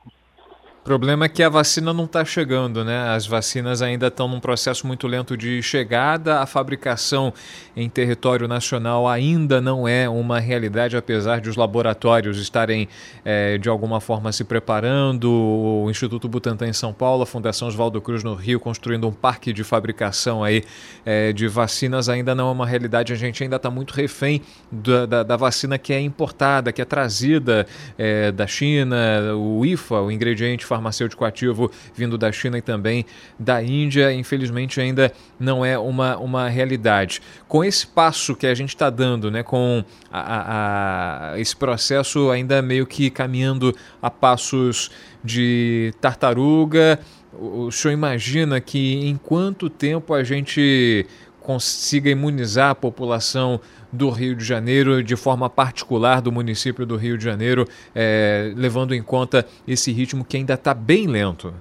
O 0.84 0.86
problema 0.86 1.24
é 1.24 1.30
que 1.30 1.42
a 1.42 1.48
vacina 1.48 1.94
não 1.94 2.04
está 2.04 2.22
chegando, 2.26 2.84
né? 2.84 3.08
As 3.08 3.26
vacinas 3.26 3.80
ainda 3.80 4.08
estão 4.08 4.28
num 4.28 4.38
processo 4.38 4.86
muito 4.86 5.06
lento 5.06 5.34
de 5.34 5.62
chegada. 5.62 6.40
A 6.40 6.46
fabricação 6.46 7.32
em 7.74 7.88
território 7.88 8.46
nacional 8.46 9.08
ainda 9.08 9.62
não 9.62 9.88
é 9.88 10.06
uma 10.06 10.38
realidade, 10.38 10.94
apesar 10.94 11.40
de 11.40 11.48
os 11.48 11.56
laboratórios 11.56 12.38
estarem 12.38 12.86
é, 13.24 13.56
de 13.56 13.66
alguma 13.66 13.98
forma 13.98 14.30
se 14.30 14.44
preparando. 14.44 15.32
O 15.32 15.88
Instituto 15.88 16.28
Butantan 16.28 16.68
em 16.68 16.74
São 16.74 16.92
Paulo, 16.92 17.22
a 17.22 17.26
Fundação 17.26 17.66
Oswaldo 17.66 17.98
Cruz 18.02 18.22
no 18.22 18.34
Rio, 18.34 18.60
construindo 18.60 19.08
um 19.08 19.12
parque 19.12 19.54
de 19.54 19.64
fabricação 19.64 20.44
aí 20.44 20.62
é, 21.06 21.32
de 21.32 21.48
vacinas, 21.48 22.10
ainda 22.10 22.34
não 22.34 22.50
é 22.50 22.52
uma 22.52 22.66
realidade. 22.66 23.10
A 23.10 23.16
gente 23.16 23.42
ainda 23.42 23.56
está 23.56 23.70
muito 23.70 23.92
refém 23.92 24.42
da, 24.70 25.06
da, 25.06 25.22
da, 25.22 25.36
vacina 25.38 25.78
que 25.78 25.94
é 25.94 26.00
importada, 26.00 26.70
que 26.72 26.82
é 26.82 26.84
trazida 26.84 27.66
é, 27.96 28.30
da 28.30 28.46
China, 28.46 29.34
o 29.34 29.64
IFA, 29.64 30.02
o 30.02 30.10
ingrediente 30.12 30.73
farmacêutico 30.74 31.24
ativo 31.24 31.70
vindo 31.94 32.18
da 32.18 32.32
China 32.32 32.58
e 32.58 32.62
também 32.62 33.06
da 33.38 33.62
Índia, 33.62 34.12
infelizmente 34.12 34.80
ainda 34.80 35.12
não 35.38 35.64
é 35.64 35.78
uma, 35.78 36.16
uma 36.18 36.48
realidade. 36.48 37.20
Com 37.46 37.64
esse 37.64 37.86
passo 37.86 38.34
que 38.34 38.46
a 38.46 38.54
gente 38.54 38.70
está 38.70 38.90
dando, 38.90 39.30
né, 39.30 39.42
com 39.42 39.84
a, 40.10 41.32
a, 41.32 41.40
esse 41.40 41.54
processo 41.54 42.30
ainda 42.30 42.60
meio 42.60 42.86
que 42.86 43.10
caminhando 43.10 43.74
a 44.02 44.10
passos 44.10 44.90
de 45.22 45.94
tartaruga, 46.00 46.98
o 47.32 47.70
senhor 47.70 47.94
imagina 47.94 48.60
que 48.60 49.06
em 49.06 49.16
quanto 49.16 49.68
tempo 49.68 50.14
a 50.14 50.22
gente 50.22 51.06
consiga 51.40 52.08
imunizar 52.08 52.70
a 52.70 52.74
população 52.74 53.60
do 53.94 54.10
Rio 54.10 54.34
de 54.34 54.44
Janeiro, 54.44 55.02
de 55.02 55.16
forma 55.16 55.48
particular 55.48 56.20
do 56.20 56.30
município 56.30 56.84
do 56.84 56.96
Rio 56.96 57.16
de 57.16 57.24
Janeiro, 57.24 57.64
é, 57.94 58.52
levando 58.56 58.94
em 58.94 59.02
conta 59.02 59.46
esse 59.66 59.92
ritmo 59.92 60.24
que 60.24 60.36
ainda 60.36 60.54
está 60.54 60.74
bem 60.74 61.06
lento? 61.06 61.54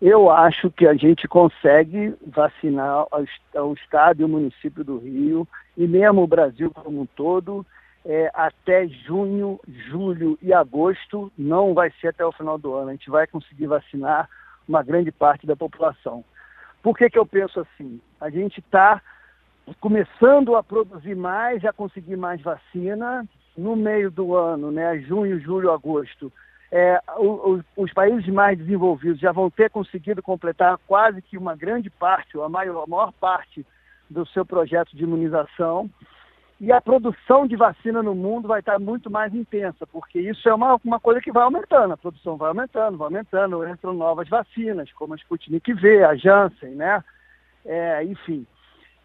Eu 0.00 0.30
acho 0.30 0.70
que 0.70 0.86
a 0.86 0.94
gente 0.94 1.28
consegue 1.28 2.14
vacinar 2.26 3.04
o 3.12 3.74
Estado 3.74 4.22
e 4.22 4.24
o 4.24 4.28
município 4.28 4.82
do 4.82 4.98
Rio, 4.98 5.46
e 5.76 5.86
mesmo 5.86 6.22
o 6.22 6.26
Brasil 6.26 6.70
como 6.70 7.02
um 7.02 7.06
todo, 7.06 7.66
é, 8.04 8.30
até 8.32 8.88
junho, 8.88 9.60
julho 9.90 10.38
e 10.40 10.54
agosto, 10.54 11.30
não 11.36 11.74
vai 11.74 11.92
ser 12.00 12.08
até 12.08 12.24
o 12.24 12.32
final 12.32 12.56
do 12.56 12.74
ano. 12.74 12.88
A 12.88 12.92
gente 12.92 13.10
vai 13.10 13.26
conseguir 13.26 13.66
vacinar 13.66 14.26
uma 14.66 14.82
grande 14.82 15.12
parte 15.12 15.46
da 15.46 15.54
população. 15.54 16.24
Por 16.82 16.96
que, 16.96 17.10
que 17.10 17.18
eu 17.18 17.26
penso 17.26 17.60
assim? 17.60 18.00
A 18.18 18.30
gente 18.30 18.60
está 18.60 19.02
começando 19.80 20.56
a 20.56 20.62
produzir 20.62 21.14
mais, 21.14 21.64
a 21.64 21.72
conseguir 21.72 22.16
mais 22.16 22.40
vacina 22.40 23.26
no 23.56 23.76
meio 23.76 24.10
do 24.10 24.34
ano, 24.34 24.70
né? 24.70 24.98
junho, 25.00 25.38
julho, 25.40 25.70
agosto. 25.70 26.32
É, 26.72 27.00
os, 27.76 27.92
países 27.92 28.26
mais 28.28 28.56
desenvolvidos 28.56 29.18
já 29.18 29.32
vão 29.32 29.50
ter 29.50 29.70
conseguido 29.70 30.22
completar 30.22 30.78
quase 30.86 31.20
que 31.20 31.36
uma 31.36 31.56
grande 31.56 31.90
parte, 31.90 32.38
ou 32.38 32.44
a 32.44 32.48
maior, 32.48 32.84
a 32.84 32.86
maior 32.86 33.12
parte 33.12 33.66
do 34.08 34.24
seu 34.26 34.46
projeto 34.46 34.96
de 34.96 35.02
imunização. 35.02 35.90
E 36.60 36.70
a 36.70 36.80
produção 36.80 37.46
de 37.46 37.56
vacina 37.56 38.02
no 38.02 38.14
mundo 38.14 38.46
vai 38.46 38.60
estar 38.60 38.78
muito 38.78 39.10
mais 39.10 39.34
intensa, 39.34 39.86
porque 39.86 40.20
isso 40.20 40.46
é 40.48 40.54
uma, 40.54 40.78
uma 40.84 41.00
coisa 41.00 41.20
que 41.20 41.32
vai 41.32 41.42
aumentando, 41.42 41.94
a 41.94 41.96
produção 41.96 42.36
vai 42.36 42.48
aumentando, 42.48 42.98
vai 42.98 43.06
aumentando, 43.06 43.66
entram 43.66 43.94
novas 43.94 44.28
vacinas, 44.28 44.92
como 44.92 45.14
a 45.14 45.16
Sputnik 45.16 45.72
V, 45.72 46.04
a 46.04 46.14
Janssen, 46.14 46.74
né? 46.74 47.02
É, 47.64 48.04
enfim. 48.04 48.46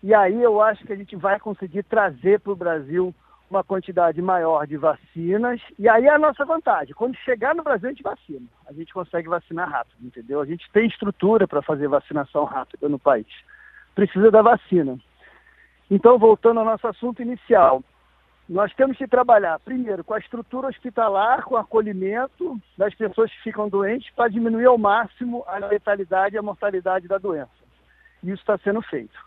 E 0.05 0.13
aí 0.13 0.39
eu 0.39 0.61
acho 0.61 0.85
que 0.85 0.93
a 0.93 0.95
gente 0.95 1.15
vai 1.15 1.39
conseguir 1.39 1.81
trazer 1.81 2.39
para 2.39 2.51
o 2.51 2.55
Brasil 2.55 3.11
uma 3.49 3.63
quantidade 3.63 4.21
maior 4.21 4.67
de 4.67 4.77
vacinas. 4.77 5.59
E 5.79 5.89
aí 5.89 6.05
é 6.05 6.11
a 6.11 6.19
nossa 6.19 6.45
vantagem. 6.45 6.93
Quando 6.93 7.17
chegar 7.17 7.55
no 7.55 7.63
Brasil, 7.63 7.89
a 7.89 7.91
gente 7.91 8.03
vacina. 8.03 8.45
A 8.67 8.73
gente 8.73 8.93
consegue 8.93 9.27
vacinar 9.27 9.67
rápido, 9.67 10.05
entendeu? 10.05 10.41
A 10.41 10.45
gente 10.45 10.71
tem 10.71 10.85
estrutura 10.85 11.47
para 11.47 11.63
fazer 11.63 11.87
vacinação 11.87 12.43
rápida 12.43 12.87
no 12.87 12.99
país. 12.99 13.25
Precisa 13.95 14.29
da 14.29 14.43
vacina. 14.43 14.95
Então, 15.89 16.19
voltando 16.19 16.59
ao 16.59 16.65
nosso 16.67 16.87
assunto 16.87 17.23
inicial, 17.23 17.83
nós 18.47 18.71
temos 18.75 18.97
que 18.97 19.07
trabalhar, 19.07 19.59
primeiro, 19.61 20.03
com 20.03 20.13
a 20.13 20.19
estrutura 20.19 20.67
hospitalar, 20.67 21.45
com 21.45 21.55
o 21.55 21.57
acolhimento 21.57 22.59
das 22.77 22.93
pessoas 22.93 23.31
que 23.31 23.41
ficam 23.41 23.67
doentes, 23.67 24.13
para 24.13 24.29
diminuir 24.29 24.65
ao 24.65 24.77
máximo 24.77 25.43
a 25.47 25.57
letalidade 25.57 26.35
e 26.35 26.37
a 26.37 26.43
mortalidade 26.43 27.07
da 27.07 27.17
doença. 27.17 27.49
Isso 28.23 28.33
está 28.33 28.55
sendo 28.59 28.83
feito. 28.83 29.25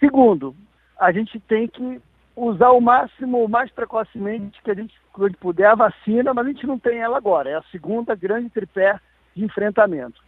Segundo, 0.00 0.56
a 0.98 1.12
gente 1.12 1.38
tem 1.40 1.68
que 1.68 2.00
usar 2.34 2.70
o 2.70 2.80
máximo, 2.80 3.44
o 3.44 3.48
mais 3.48 3.70
precocemente 3.70 4.60
que 4.62 4.70
a 4.70 4.74
gente 4.74 4.98
puder 5.38 5.66
a 5.66 5.74
vacina, 5.74 6.32
mas 6.32 6.46
a 6.46 6.48
gente 6.48 6.66
não 6.66 6.78
tem 6.78 6.98
ela 6.98 7.18
agora. 7.18 7.50
É 7.50 7.54
a 7.54 7.62
segunda 7.70 8.14
grande 8.14 8.48
tripé 8.48 8.98
de 9.36 9.44
enfrentamento. 9.44 10.20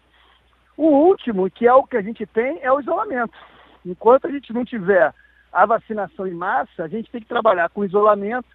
O 0.77 0.89
último, 0.89 1.51
que 1.51 1.67
é 1.67 1.73
o 1.73 1.85
que 1.85 1.97
a 1.97 2.03
gente 2.03 2.27
tem, 2.27 2.59
é 2.63 2.71
o 2.71 2.81
isolamento. 2.81 3.37
Enquanto 3.85 4.27
a 4.27 4.31
gente 4.31 4.53
não 4.53 4.65
tiver 4.65 5.13
a 5.53 5.67
vacinação 5.67 6.27
em 6.27 6.35
massa, 6.35 6.85
a 6.85 6.89
gente 6.89 7.11
tem 7.11 7.21
que 7.21 7.27
trabalhar 7.27 7.69
com 7.71 7.81
o 7.81 7.85
isolamento 7.85 8.49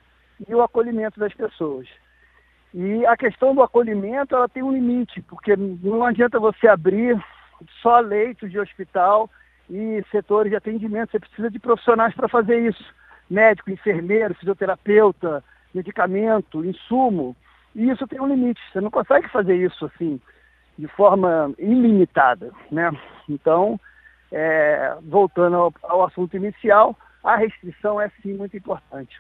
e 0.48 0.54
o 0.54 0.62
acolhimento 0.62 1.20
das 1.20 1.34
pessoas. 1.34 1.88
E 2.74 3.06
a 3.06 3.18
questão 3.18 3.56
do 3.56 3.64
acolhimento, 3.64 4.36
ela 4.36 4.48
tem 4.48 4.62
um 4.62 4.72
limite, 4.72 5.22
porque 5.24 5.56
não 5.56 6.06
adianta 6.06 6.40
você 6.40 6.68
abrir 6.68 7.20
só 7.82 8.00
leitos 8.00 8.52
de 8.52 8.60
hospital 8.60 9.30
e 9.70 10.04
setores 10.12 10.52
de 10.52 10.56
atendimento, 10.56 11.12
você 11.12 11.20
precisa 11.20 11.50
de 11.50 11.60
profissionais 11.60 12.14
para 12.14 12.28
fazer 12.28 12.60
isso. 12.60 12.84
Médico, 13.30 13.72
enfermeiro, 13.72 14.34
fisioterapeuta, 14.36 15.44
medicamento, 15.74 16.64
insumo. 16.64 17.36
E 17.76 17.90
isso 17.90 18.08
tem 18.08 18.22
um 18.22 18.28
limite. 18.28 18.62
Você 18.72 18.82
não 18.82 18.90
consegue 18.90 19.28
fazer 19.30 19.56
isso 19.56 19.86
assim, 19.86 20.20
de 20.78 20.88
forma 20.88 21.54
ilimitada, 21.58 22.52
né? 22.72 22.92
Então, 23.28 23.80
é, 24.32 24.96
voltando 25.04 25.56
ao, 25.56 25.74
ao 25.84 26.06
assunto 26.06 26.36
inicial, 26.38 26.96
a 27.24 27.36
restrição 27.36 28.00
é 28.00 28.10
sim 28.22 28.34
muito 28.34 28.56
importante. 28.56 29.20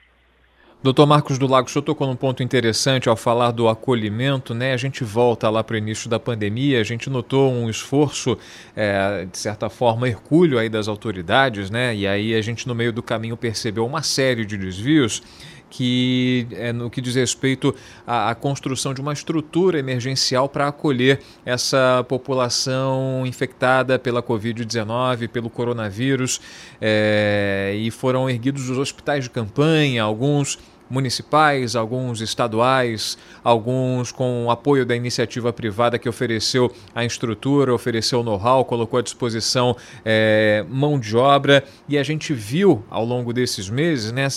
Doutor 0.83 1.07
Marcos 1.07 1.39
do 1.39 1.47
Lago, 1.47 1.67
o 1.67 1.71
senhor 1.71 1.81
tocou 1.81 2.05
num 2.05 2.15
ponto 2.15 2.43
interessante 2.43 3.09
ao 3.09 3.15
falar 3.15 3.49
do 3.49 3.67
acolhimento, 3.67 4.53
né? 4.53 4.73
A 4.73 4.77
gente 4.77 5.03
volta 5.03 5.49
lá 5.49 5.63
para 5.63 5.73
o 5.73 5.77
início 5.77 6.07
da 6.07 6.19
pandemia, 6.19 6.79
a 6.79 6.83
gente 6.83 7.09
notou 7.09 7.51
um 7.51 7.67
esforço, 7.67 8.37
é, 8.75 9.25
de 9.25 9.37
certa 9.39 9.71
forma, 9.71 10.07
hercúleo 10.07 10.59
aí 10.59 10.69
das 10.69 10.87
autoridades, 10.87 11.71
né? 11.71 11.95
E 11.95 12.05
aí 12.05 12.35
a 12.35 12.41
gente 12.41 12.67
no 12.67 12.75
meio 12.75 12.93
do 12.93 13.01
caminho 13.01 13.35
percebeu 13.35 13.87
uma 13.87 14.03
série 14.03 14.45
de 14.45 14.55
desvios 14.55 15.23
que 15.69 16.47
é 16.51 16.71
no 16.71 16.89
que 16.89 17.01
diz 17.01 17.15
respeito 17.15 17.73
à, 18.05 18.29
à 18.29 18.35
construção 18.35 18.93
de 18.93 19.01
uma 19.01 19.13
estrutura 19.13 19.79
emergencial 19.79 20.47
para 20.47 20.67
acolher 20.67 21.19
essa 21.45 22.05
população 22.07 23.23
infectada 23.25 23.99
pela 23.99 24.21
Covid-19, 24.23 25.27
pelo 25.27 25.49
coronavírus, 25.49 26.39
é, 26.81 27.75
e 27.77 27.91
foram 27.91 28.29
erguidos 28.29 28.69
os 28.69 28.77
hospitais 28.77 29.25
de 29.25 29.29
campanha, 29.29 30.03
alguns 30.03 30.57
municipais, 30.89 31.75
alguns 31.75 32.21
estaduais, 32.21 33.17
alguns 33.43 34.11
com 34.11 34.49
apoio 34.49 34.85
da 34.85 34.95
iniciativa 34.95 35.51
privada 35.51 35.99
que 35.99 36.07
ofereceu 36.07 36.73
a 36.95 37.03
estrutura, 37.03 37.73
ofereceu 37.73 38.23
know-how, 38.23 38.63
colocou 38.65 38.99
à 38.99 39.01
disposição 39.01 39.75
é, 40.05 40.65
mão 40.69 40.99
de 40.99 41.15
obra 41.15 41.63
e 41.87 41.97
a 41.97 42.03
gente 42.03 42.33
viu 42.33 42.83
ao 42.89 43.05
longo 43.05 43.33
desses 43.33 43.69
meses, 43.69 44.11
né, 44.11 44.27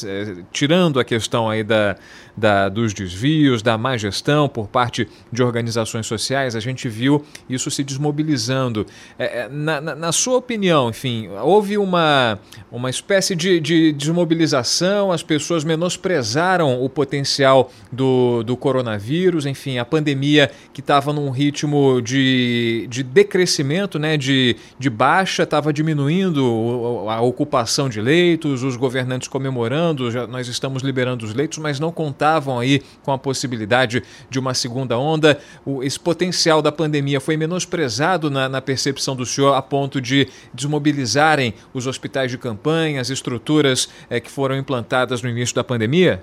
tirando 0.52 0.98
a 0.98 1.04
questão 1.04 1.48
aí 1.48 1.62
da, 1.62 1.96
da, 2.36 2.68
dos 2.68 2.92
desvios, 2.92 3.62
da 3.62 3.78
má 3.78 3.96
gestão 3.96 4.48
por 4.48 4.68
parte 4.68 5.08
de 5.32 5.42
organizações 5.42 6.06
sociais, 6.06 6.56
a 6.56 6.60
gente 6.60 6.88
viu 6.88 7.24
isso 7.48 7.70
se 7.70 7.84
desmobilizando. 7.84 8.86
É, 9.18 9.48
na, 9.48 9.80
na, 9.80 9.94
na, 9.94 10.12
sua 10.12 10.36
opinião, 10.36 10.90
enfim, 10.90 11.28
houve 11.42 11.78
uma, 11.78 12.38
uma 12.70 12.90
espécie 12.90 13.36
de, 13.36 13.60
de 13.60 13.92
desmobilização, 13.92 15.12
as 15.12 15.22
pessoas 15.22 15.64
menosprezaram 15.64 16.39
menosprezaram 16.40 16.82
o 16.82 16.88
potencial 16.88 17.70
do, 17.92 18.42
do 18.42 18.56
coronavírus, 18.56 19.44
enfim, 19.46 19.78
a 19.78 19.84
pandemia 19.84 20.50
que 20.72 20.80
estava 20.80 21.12
num 21.12 21.30
ritmo 21.30 22.00
de, 22.00 22.86
de 22.88 23.02
decrescimento, 23.02 23.98
né, 23.98 24.16
de, 24.16 24.56
de 24.78 24.88
baixa, 24.88 25.42
estava 25.42 25.72
diminuindo 25.72 27.04
a 27.08 27.20
ocupação 27.20 27.88
de 27.88 28.00
leitos, 28.00 28.62
os 28.62 28.76
governantes 28.76 29.28
comemorando, 29.28 30.10
já, 30.10 30.26
nós 30.26 30.48
estamos 30.48 30.82
liberando 30.82 31.24
os 31.24 31.34
leitos, 31.34 31.58
mas 31.58 31.78
não 31.78 31.92
contavam 31.92 32.58
aí 32.58 32.82
com 33.02 33.12
a 33.12 33.18
possibilidade 33.18 34.02
de 34.30 34.38
uma 34.38 34.54
segunda 34.54 34.98
onda. 34.98 35.38
O, 35.64 35.82
esse 35.82 36.00
potencial 36.00 36.62
da 36.62 36.72
pandemia 36.72 37.20
foi 37.20 37.36
menosprezado 37.36 38.30
na, 38.30 38.48
na 38.48 38.60
percepção 38.60 39.14
do 39.14 39.26
senhor 39.26 39.54
a 39.54 39.62
ponto 39.62 40.00
de 40.00 40.28
desmobilizarem 40.54 41.54
os 41.74 41.86
hospitais 41.86 42.30
de 42.30 42.38
campanha, 42.38 43.00
as 43.00 43.10
estruturas 43.10 43.88
é, 44.08 44.20
que 44.20 44.30
foram 44.30 44.56
implantadas 44.56 45.22
no 45.22 45.28
início 45.28 45.54
da 45.54 45.64
pandemia? 45.64 46.22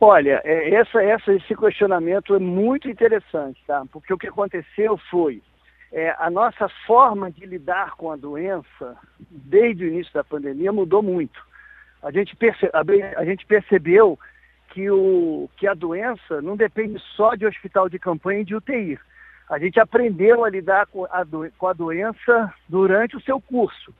Olha, 0.00 0.40
é, 0.44 0.74
essa, 0.74 1.02
essa, 1.02 1.30
esse 1.32 1.54
questionamento 1.54 2.34
é 2.34 2.38
muito 2.38 2.88
interessante, 2.88 3.62
tá? 3.66 3.84
Porque 3.92 4.14
o 4.14 4.18
que 4.18 4.28
aconteceu 4.28 4.96
foi 5.10 5.42
é, 5.92 6.16
a 6.18 6.30
nossa 6.30 6.70
forma 6.86 7.30
de 7.30 7.44
lidar 7.44 7.96
com 7.96 8.10
a 8.10 8.16
doença, 8.16 8.96
desde 9.30 9.84
o 9.84 9.88
início 9.88 10.12
da 10.14 10.24
pandemia, 10.24 10.72
mudou 10.72 11.02
muito. 11.02 11.38
A 12.02 12.10
gente, 12.10 12.34
a, 12.72 13.20
a 13.20 13.24
gente 13.26 13.44
percebeu 13.44 14.18
que, 14.70 14.90
o, 14.90 15.50
que 15.58 15.66
a 15.66 15.74
doença 15.74 16.40
não 16.40 16.56
depende 16.56 16.98
só 17.14 17.34
de 17.34 17.44
hospital 17.44 17.90
de 17.90 17.98
campanha 17.98 18.40
e 18.40 18.44
de 18.44 18.56
UTI. 18.56 18.98
A 19.50 19.58
gente 19.58 19.78
aprendeu 19.78 20.44
a 20.44 20.48
lidar 20.48 20.86
com 20.86 21.06
a, 21.10 21.24
do, 21.24 21.50
com 21.58 21.66
a 21.66 21.74
doença 21.74 22.54
durante 22.66 23.16
o 23.16 23.20
seu 23.20 23.38
curso. 23.38 23.92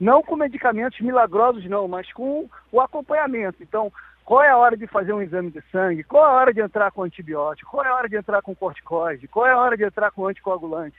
Não 0.00 0.22
com 0.22 0.36
medicamentos 0.36 1.00
milagrosos, 1.00 1.64
não, 1.66 1.86
mas 1.86 2.10
com 2.12 2.48
o 2.72 2.80
acompanhamento. 2.80 3.62
Então, 3.62 3.92
qual 4.24 4.42
é 4.42 4.48
a 4.48 4.56
hora 4.56 4.76
de 4.76 4.86
fazer 4.86 5.12
um 5.12 5.20
exame 5.20 5.50
de 5.50 5.62
sangue? 5.70 6.02
Qual 6.02 6.24
é 6.24 6.28
a 6.28 6.32
hora 6.32 6.54
de 6.54 6.60
entrar 6.60 6.90
com 6.90 7.02
antibiótico? 7.02 7.70
Qual 7.70 7.84
é 7.84 7.88
a 7.88 7.94
hora 7.94 8.08
de 8.08 8.16
entrar 8.16 8.40
com 8.40 8.54
corticoide? 8.54 9.28
Qual 9.28 9.46
é 9.46 9.52
a 9.52 9.58
hora 9.58 9.76
de 9.76 9.84
entrar 9.84 10.10
com 10.10 10.26
anticoagulante? 10.26 10.96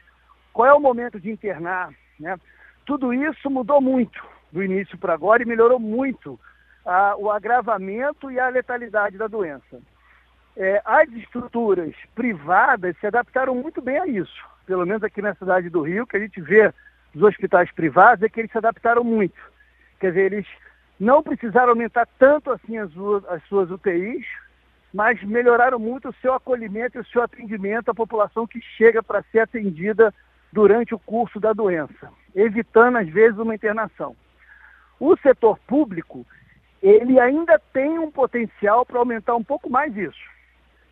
Qual 0.53 0.67
é 0.67 0.73
o 0.73 0.79
momento 0.79 1.19
de 1.19 1.31
internar? 1.31 1.91
Né? 2.19 2.37
Tudo 2.85 3.13
isso 3.13 3.49
mudou 3.49 3.81
muito 3.81 4.23
do 4.51 4.63
início 4.63 4.97
para 4.97 5.13
agora 5.13 5.41
e 5.41 5.45
melhorou 5.45 5.79
muito 5.79 6.39
a, 6.85 7.15
o 7.17 7.31
agravamento 7.31 8.29
e 8.29 8.39
a 8.39 8.47
letalidade 8.47 9.17
da 9.17 9.27
doença. 9.27 9.81
É, 10.55 10.81
as 10.85 11.09
estruturas 11.11 11.93
privadas 12.13 12.95
se 12.99 13.07
adaptaram 13.07 13.55
muito 13.55 13.81
bem 13.81 13.97
a 13.97 14.07
isso, 14.07 14.45
pelo 14.65 14.85
menos 14.85 15.03
aqui 15.03 15.21
na 15.21 15.33
cidade 15.35 15.69
do 15.69 15.81
Rio, 15.81 16.07
que 16.07 16.15
a 16.15 16.19
gente 16.19 16.39
vê 16.39 16.71
dos 17.13 17.23
hospitais 17.23 17.71
privados 17.71 18.23
é 18.23 18.29
que 18.29 18.39
eles 18.39 18.51
se 18.51 18.57
adaptaram 18.57 19.03
muito. 19.03 19.35
Quer 19.99 20.09
dizer, 20.09 20.33
eles 20.33 20.47
não 20.99 21.21
precisaram 21.21 21.69
aumentar 21.69 22.07
tanto 22.17 22.51
assim 22.51 22.77
as, 22.77 22.91
as 23.29 23.43
suas 23.43 23.69
UTIs, 23.69 24.25
mas 24.93 25.21
melhoraram 25.23 25.77
muito 25.77 26.09
o 26.09 26.15
seu 26.21 26.33
acolhimento 26.33 26.97
e 26.97 27.01
o 27.01 27.05
seu 27.05 27.21
atendimento 27.21 27.89
à 27.89 27.93
população 27.93 28.47
que 28.47 28.61
chega 28.77 29.03
para 29.03 29.23
ser 29.23 29.39
atendida 29.39 30.13
durante 30.53 30.95
o 30.95 30.99
curso 30.99 31.37
da 31.37 31.51
doença, 31.51 32.09
evitando 32.33 32.97
às 32.97 33.09
vezes 33.09 33.37
uma 33.37 33.53
internação. 33.53 34.15
O 34.97 35.17
setor 35.17 35.59
público, 35.67 36.25
ele 36.81 37.19
ainda 37.19 37.59
tem 37.73 37.99
um 37.99 38.09
potencial 38.09 38.85
para 38.85 38.99
aumentar 38.99 39.35
um 39.35 39.43
pouco 39.43 39.69
mais 39.69 39.95
isso, 39.97 40.23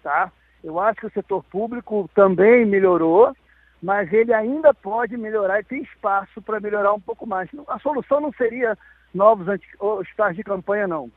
tá? 0.04 0.30
Eu 0.62 0.80
acho 0.80 1.00
que 1.00 1.08
o 1.08 1.14
setor 1.14 1.44
público 1.46 2.10
também 2.14 2.66
melhorou, 2.66 3.34
mas 3.82 4.12
ele 4.12 4.34
ainda 4.34 4.74
pode 4.74 5.16
melhorar 5.16 5.62
e 5.62 5.64
tem 5.66 5.82
espaço 5.82 6.42
para 6.42 6.60
melhorar 6.60 6.94
um 6.94 7.00
pouco 7.00 7.26
mais. 7.26 7.50
A 7.68 7.80
solução 7.80 8.20
não 8.20 8.34
seria 8.34 8.78
novos 9.14 9.48
hospitais 9.80 10.36
de 10.36 10.44
campanha, 10.44 10.88
não. 10.88 11.12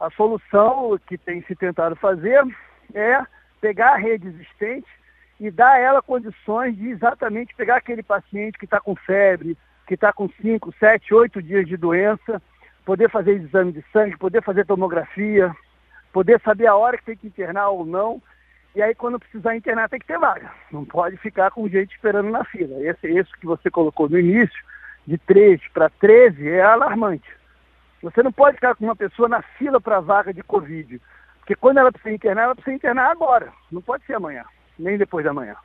A 0.00 0.10
solução 0.10 0.98
que 1.06 1.16
tem 1.16 1.42
se 1.42 1.54
tentado 1.54 1.96
fazer 1.96 2.42
é 2.94 3.24
pegar 3.60 3.92
a 3.92 3.96
rede 3.96 4.28
existente 4.28 4.88
e 5.38 5.50
dar 5.50 5.72
a 5.72 5.78
ela 5.78 6.02
condições 6.02 6.76
de 6.76 6.88
exatamente 6.88 7.54
pegar 7.54 7.76
aquele 7.76 8.02
paciente 8.02 8.58
que 8.58 8.64
está 8.64 8.80
com 8.80 8.94
febre, 8.94 9.56
que 9.86 9.94
está 9.94 10.12
com 10.12 10.28
5, 10.28 10.74
7, 10.78 11.14
8 11.14 11.42
dias 11.42 11.66
de 11.66 11.76
doença, 11.76 12.40
poder 12.84 13.10
fazer 13.10 13.32
exame 13.32 13.72
de 13.72 13.84
sangue, 13.92 14.16
poder 14.16 14.42
fazer 14.42 14.66
tomografia, 14.66 15.54
poder 16.12 16.40
saber 16.42 16.66
a 16.66 16.76
hora 16.76 16.98
que 16.98 17.04
tem 17.04 17.16
que 17.16 17.26
internar 17.26 17.70
ou 17.70 17.84
não. 17.84 18.22
E 18.74 18.82
aí, 18.82 18.94
quando 18.94 19.18
precisar 19.18 19.54
internar, 19.54 19.88
tem 19.88 20.00
que 20.00 20.06
ter 20.06 20.18
vaga. 20.18 20.50
Não 20.70 20.84
pode 20.84 21.16
ficar 21.18 21.50
com 21.50 21.68
gente 21.68 21.94
esperando 21.94 22.30
na 22.30 22.44
fila. 22.44 22.80
Esse, 22.82 23.06
esse 23.06 23.30
que 23.38 23.46
você 23.46 23.70
colocou 23.70 24.08
no 24.08 24.18
início, 24.18 24.64
de 25.06 25.18
3 25.18 25.60
para 25.72 25.90
13, 25.90 26.48
é 26.48 26.62
alarmante. 26.62 27.28
Você 28.02 28.22
não 28.22 28.32
pode 28.32 28.56
ficar 28.56 28.74
com 28.74 28.84
uma 28.84 28.96
pessoa 28.96 29.28
na 29.28 29.42
fila 29.42 29.80
para 29.80 30.00
vaga 30.00 30.32
de 30.32 30.42
Covid. 30.42 31.00
Porque 31.38 31.54
quando 31.54 31.78
ela 31.78 31.92
precisa 31.92 32.14
internar, 32.14 32.44
ela 32.44 32.54
precisa 32.54 32.76
internar 32.76 33.10
agora. 33.10 33.52
Não 33.70 33.80
pode 33.80 34.04
ser 34.04 34.14
amanhã, 34.14 34.44
nem 34.78 34.96
depois 34.96 35.24
da 35.24 35.32
manhã. 35.32 35.56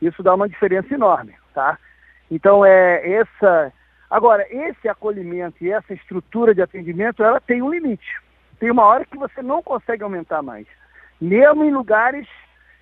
Isso 0.00 0.22
dá 0.22 0.34
uma 0.34 0.48
diferença 0.48 0.92
enorme, 0.92 1.34
tá? 1.54 1.78
Então, 2.30 2.64
é 2.64 3.12
essa 3.12 3.72
Agora, 4.10 4.46
esse 4.50 4.88
acolhimento 4.88 5.64
e 5.64 5.70
essa 5.70 5.92
estrutura 5.92 6.54
de 6.54 6.62
atendimento, 6.62 7.22
ela 7.22 7.40
tem 7.40 7.60
um 7.60 7.70
limite. 7.70 8.20
Tem 8.58 8.70
uma 8.70 8.84
hora 8.84 9.04
que 9.04 9.18
você 9.18 9.42
não 9.42 9.62
consegue 9.62 10.02
aumentar 10.02 10.42
mais. 10.42 10.66
Mesmo 11.20 11.64
em 11.64 11.72
lugares 11.72 12.26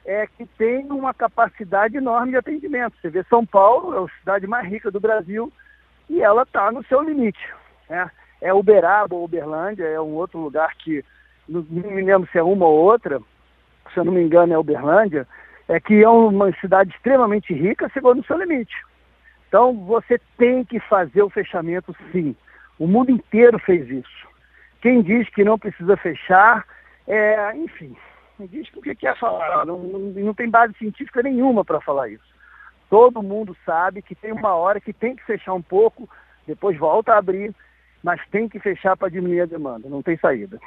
é, 0.04 0.26
que 0.26 0.44
tem 0.44 0.84
uma 0.90 1.14
capacidade 1.14 1.96
enorme 1.96 2.32
de 2.32 2.36
atendimento. 2.36 2.96
Você 3.00 3.08
vê 3.08 3.24
São 3.24 3.44
Paulo, 3.44 3.94
é 3.94 4.04
a 4.04 4.18
cidade 4.18 4.46
mais 4.46 4.68
rica 4.68 4.90
do 4.90 5.00
Brasil, 5.00 5.50
e 6.08 6.22
ela 6.22 6.42
está 6.42 6.70
no 6.70 6.84
seu 6.84 7.02
limite. 7.02 7.40
Né? 7.88 8.10
É 8.40 8.52
Uberaba 8.52 9.14
ou 9.14 9.24
Uberlândia, 9.24 9.84
é 9.84 10.00
um 10.00 10.14
outro 10.14 10.38
lugar 10.38 10.74
que, 10.76 11.04
não 11.48 11.62
me 11.62 12.02
lembro 12.02 12.28
se 12.30 12.38
é 12.38 12.42
uma 12.42 12.66
ou 12.66 12.78
outra, 12.78 13.20
se 13.92 13.98
eu 13.98 14.04
não 14.04 14.12
me 14.12 14.22
engano 14.22 14.52
é 14.52 14.58
Uberlândia, 14.58 15.26
é 15.68 15.80
que 15.80 16.02
é 16.02 16.08
uma 16.08 16.52
cidade 16.60 16.90
extremamente 16.90 17.52
rica, 17.54 17.88
chegou 17.88 18.14
no 18.14 18.24
seu 18.24 18.36
limite. 18.36 18.74
Então 19.48 19.74
você 19.84 20.20
tem 20.36 20.64
que 20.64 20.80
fazer 20.80 21.22
o 21.22 21.30
fechamento 21.30 21.94
sim. 22.12 22.36
O 22.78 22.86
mundo 22.86 23.10
inteiro 23.10 23.58
fez 23.58 23.88
isso. 23.88 24.28
Quem 24.82 25.00
diz 25.00 25.28
que 25.30 25.44
não 25.44 25.58
precisa 25.58 25.96
fechar, 25.96 26.66
é, 27.06 27.56
enfim, 27.56 27.96
diz 28.40 28.68
que 28.68 28.78
o 28.78 28.82
que 28.82 28.94
quer 28.94 29.16
falar. 29.18 29.64
Não, 29.64 29.78
não, 29.78 29.98
não 29.98 30.34
tem 30.34 30.50
base 30.50 30.74
científica 30.74 31.22
nenhuma 31.22 31.64
para 31.64 31.80
falar 31.80 32.08
isso. 32.08 32.34
Todo 32.94 33.24
mundo 33.24 33.57
sabe 33.66 34.02
que 34.02 34.14
tem 34.14 34.30
uma 34.30 34.54
hora 34.54 34.80
que 34.80 34.92
tem 34.92 35.16
que 35.16 35.24
fechar 35.24 35.52
um 35.52 35.61
pouco, 35.61 36.09
depois 36.46 36.78
volta 36.78 37.12
a 37.12 37.18
abrir, 37.18 37.52
mas 38.00 38.20
tem 38.30 38.48
que 38.48 38.61
fechar 38.61 38.96
para 38.96 39.09
diminuir 39.09 39.40
a 39.40 39.46
demanda, 39.46 39.88
não 39.88 40.00
tem 40.00 40.16
saída. 40.16 40.61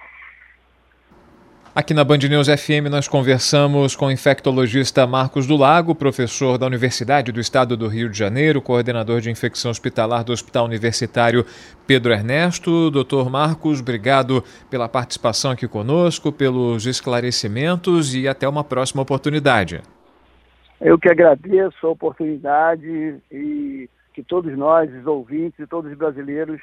Aqui 1.74 1.94
na 1.94 2.04
Band 2.04 2.18
News 2.18 2.50
FM 2.50 2.92
nós 2.92 3.08
conversamos 3.08 3.96
com 3.96 4.08
o 4.08 4.12
infectologista 4.12 5.08
Marcos 5.08 5.48
do 5.48 5.56
Lago, 5.56 5.96
professor 5.96 6.58
da 6.58 6.66
Universidade 6.66 7.32
do 7.32 7.40
Estado 7.40 7.78
do 7.78 7.88
Rio 7.88 8.10
de 8.10 8.18
Janeiro, 8.18 8.62
coordenador 8.62 9.22
de 9.22 9.32
infecção 9.32 9.72
hospitalar 9.72 10.26
do 10.26 10.34
Hospital 10.34 10.66
Universitário 10.66 11.46
Pedro 11.88 12.12
Ernesto. 12.12 12.92
Doutor 12.92 13.30
Marcos, 13.30 13.80
obrigado 13.80 14.44
pela 14.70 14.90
participação 14.90 15.52
aqui 15.52 15.66
conosco, 15.66 16.30
pelos 16.30 16.86
esclarecimentos 16.86 18.14
e 18.14 18.28
até 18.28 18.50
uma 18.50 18.66
próxima 18.66 19.02
oportunidade. 19.02 19.82
Eu 20.80 20.98
que 21.00 21.10
agradeço 21.10 21.88
a 21.88 21.90
oportunidade 21.90 23.16
e 23.32 23.90
que 24.14 24.24
todos 24.24 24.56
nós, 24.58 24.94
os 24.94 25.06
ouvintes 25.06 25.60
e 25.60 25.68
todos 25.68 25.92
os 25.92 25.98
brasileiros, 25.98 26.62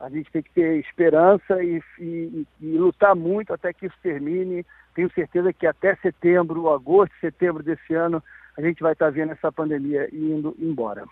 a 0.00 0.08
gente 0.08 0.30
tem 0.32 0.42
que 0.42 0.50
ter 0.52 0.78
esperança 0.80 1.62
e, 1.62 1.80
e, 1.98 2.46
e, 2.60 2.66
lutar 2.76 3.14
muito 3.14 3.52
até 3.52 3.72
que 3.72 3.86
isso 3.86 3.94
termine. 4.02 4.66
Tenho 4.94 5.10
certeza 5.12 5.52
que 5.52 5.66
até 5.66 5.94
setembro, 5.96 6.70
agosto, 6.70 7.14
setembro 7.20 7.62
desse 7.62 7.94
ano, 7.94 8.22
a 8.56 8.60
gente 8.60 8.82
vai 8.82 8.92
estar 8.92 9.10
vendo 9.10 9.32
essa 9.32 9.50
pandemia 9.52 10.08
indo 10.12 10.54
embora. 10.58 11.04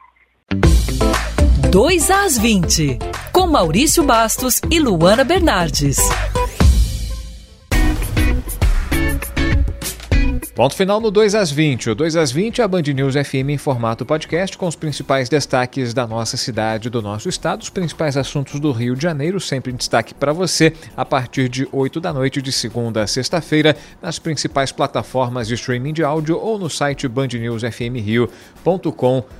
2 1.70 2.10
às 2.10 2.36
20, 2.36 2.98
com 3.32 3.46
Maurício 3.46 4.02
Bastos 4.02 4.60
e 4.70 4.80
Luana 4.80 5.22
Bernardes. 5.22 5.98
Ponto 10.60 10.76
final 10.76 11.00
no 11.00 11.10
2 11.10 11.34
às 11.34 11.50
20. 11.50 11.88
O 11.88 11.94
2 11.94 12.16
às 12.16 12.30
20 12.30 12.60
é 12.60 12.64
a 12.64 12.68
Band 12.68 12.82
News 12.82 13.14
FM 13.14 13.48
em 13.48 13.56
formato 13.56 14.04
podcast 14.04 14.58
com 14.58 14.66
os 14.66 14.76
principais 14.76 15.26
destaques 15.26 15.94
da 15.94 16.06
nossa 16.06 16.36
cidade, 16.36 16.90
do 16.90 17.00
nosso 17.00 17.30
estado, 17.30 17.62
os 17.62 17.70
principais 17.70 18.14
assuntos 18.14 18.60
do 18.60 18.70
Rio 18.70 18.94
de 18.94 19.02
Janeiro, 19.02 19.40
sempre 19.40 19.72
em 19.72 19.74
destaque 19.74 20.12
para 20.12 20.34
você, 20.34 20.74
a 20.94 21.02
partir 21.02 21.48
de 21.48 21.66
8 21.72 21.98
da 21.98 22.12
noite 22.12 22.42
de 22.42 22.52
segunda 22.52 23.02
a 23.02 23.06
sexta-feira, 23.06 23.74
nas 24.02 24.18
principais 24.18 24.70
plataformas 24.70 25.48
de 25.48 25.54
streaming 25.54 25.94
de 25.94 26.04
áudio 26.04 26.38
ou 26.38 26.58
no 26.58 26.68
site 26.68 27.08
bandnewsfmrio.com.br. 27.08 29.39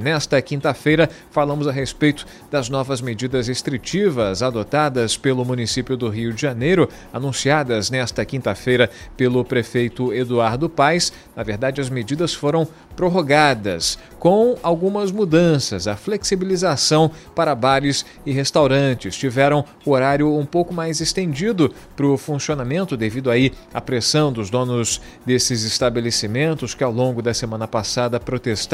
Nesta 0.00 0.40
quinta-feira, 0.40 1.10
falamos 1.30 1.68
a 1.68 1.72
respeito 1.72 2.24
das 2.50 2.70
novas 2.70 3.02
medidas 3.02 3.46
restritivas 3.46 4.42
adotadas 4.42 5.18
pelo 5.18 5.44
município 5.44 5.98
do 5.98 6.08
Rio 6.08 6.32
de 6.32 6.40
Janeiro, 6.40 6.88
anunciadas 7.12 7.90
nesta 7.90 8.24
quinta-feira 8.24 8.90
pelo 9.16 9.44
prefeito 9.44 10.14
Eduardo 10.14 10.68
Paes. 10.68 11.12
Na 11.36 11.42
verdade, 11.42 11.80
as 11.80 11.90
medidas 11.90 12.32
foram 12.32 12.66
prorrogadas, 12.96 13.98
com 14.18 14.56
algumas 14.62 15.12
mudanças. 15.12 15.86
A 15.86 15.96
flexibilização 15.96 17.10
para 17.34 17.54
bares 17.54 18.04
e 18.24 18.32
restaurantes 18.32 19.16
tiveram 19.16 19.64
horário 19.84 20.34
um 20.36 20.46
pouco 20.46 20.72
mais 20.72 21.00
estendido 21.00 21.72
para 21.94 22.06
o 22.06 22.16
funcionamento, 22.16 22.96
devido 22.96 23.30
aí 23.30 23.52
à 23.74 23.80
pressão 23.80 24.32
dos 24.32 24.48
donos 24.48 25.00
desses 25.24 25.64
estabelecimentos 25.64 26.74
que, 26.74 26.84
ao 26.84 26.92
longo 26.92 27.20
da 27.20 27.34
semana 27.34 27.68
passada, 27.68 28.18
protestaram 28.20 28.69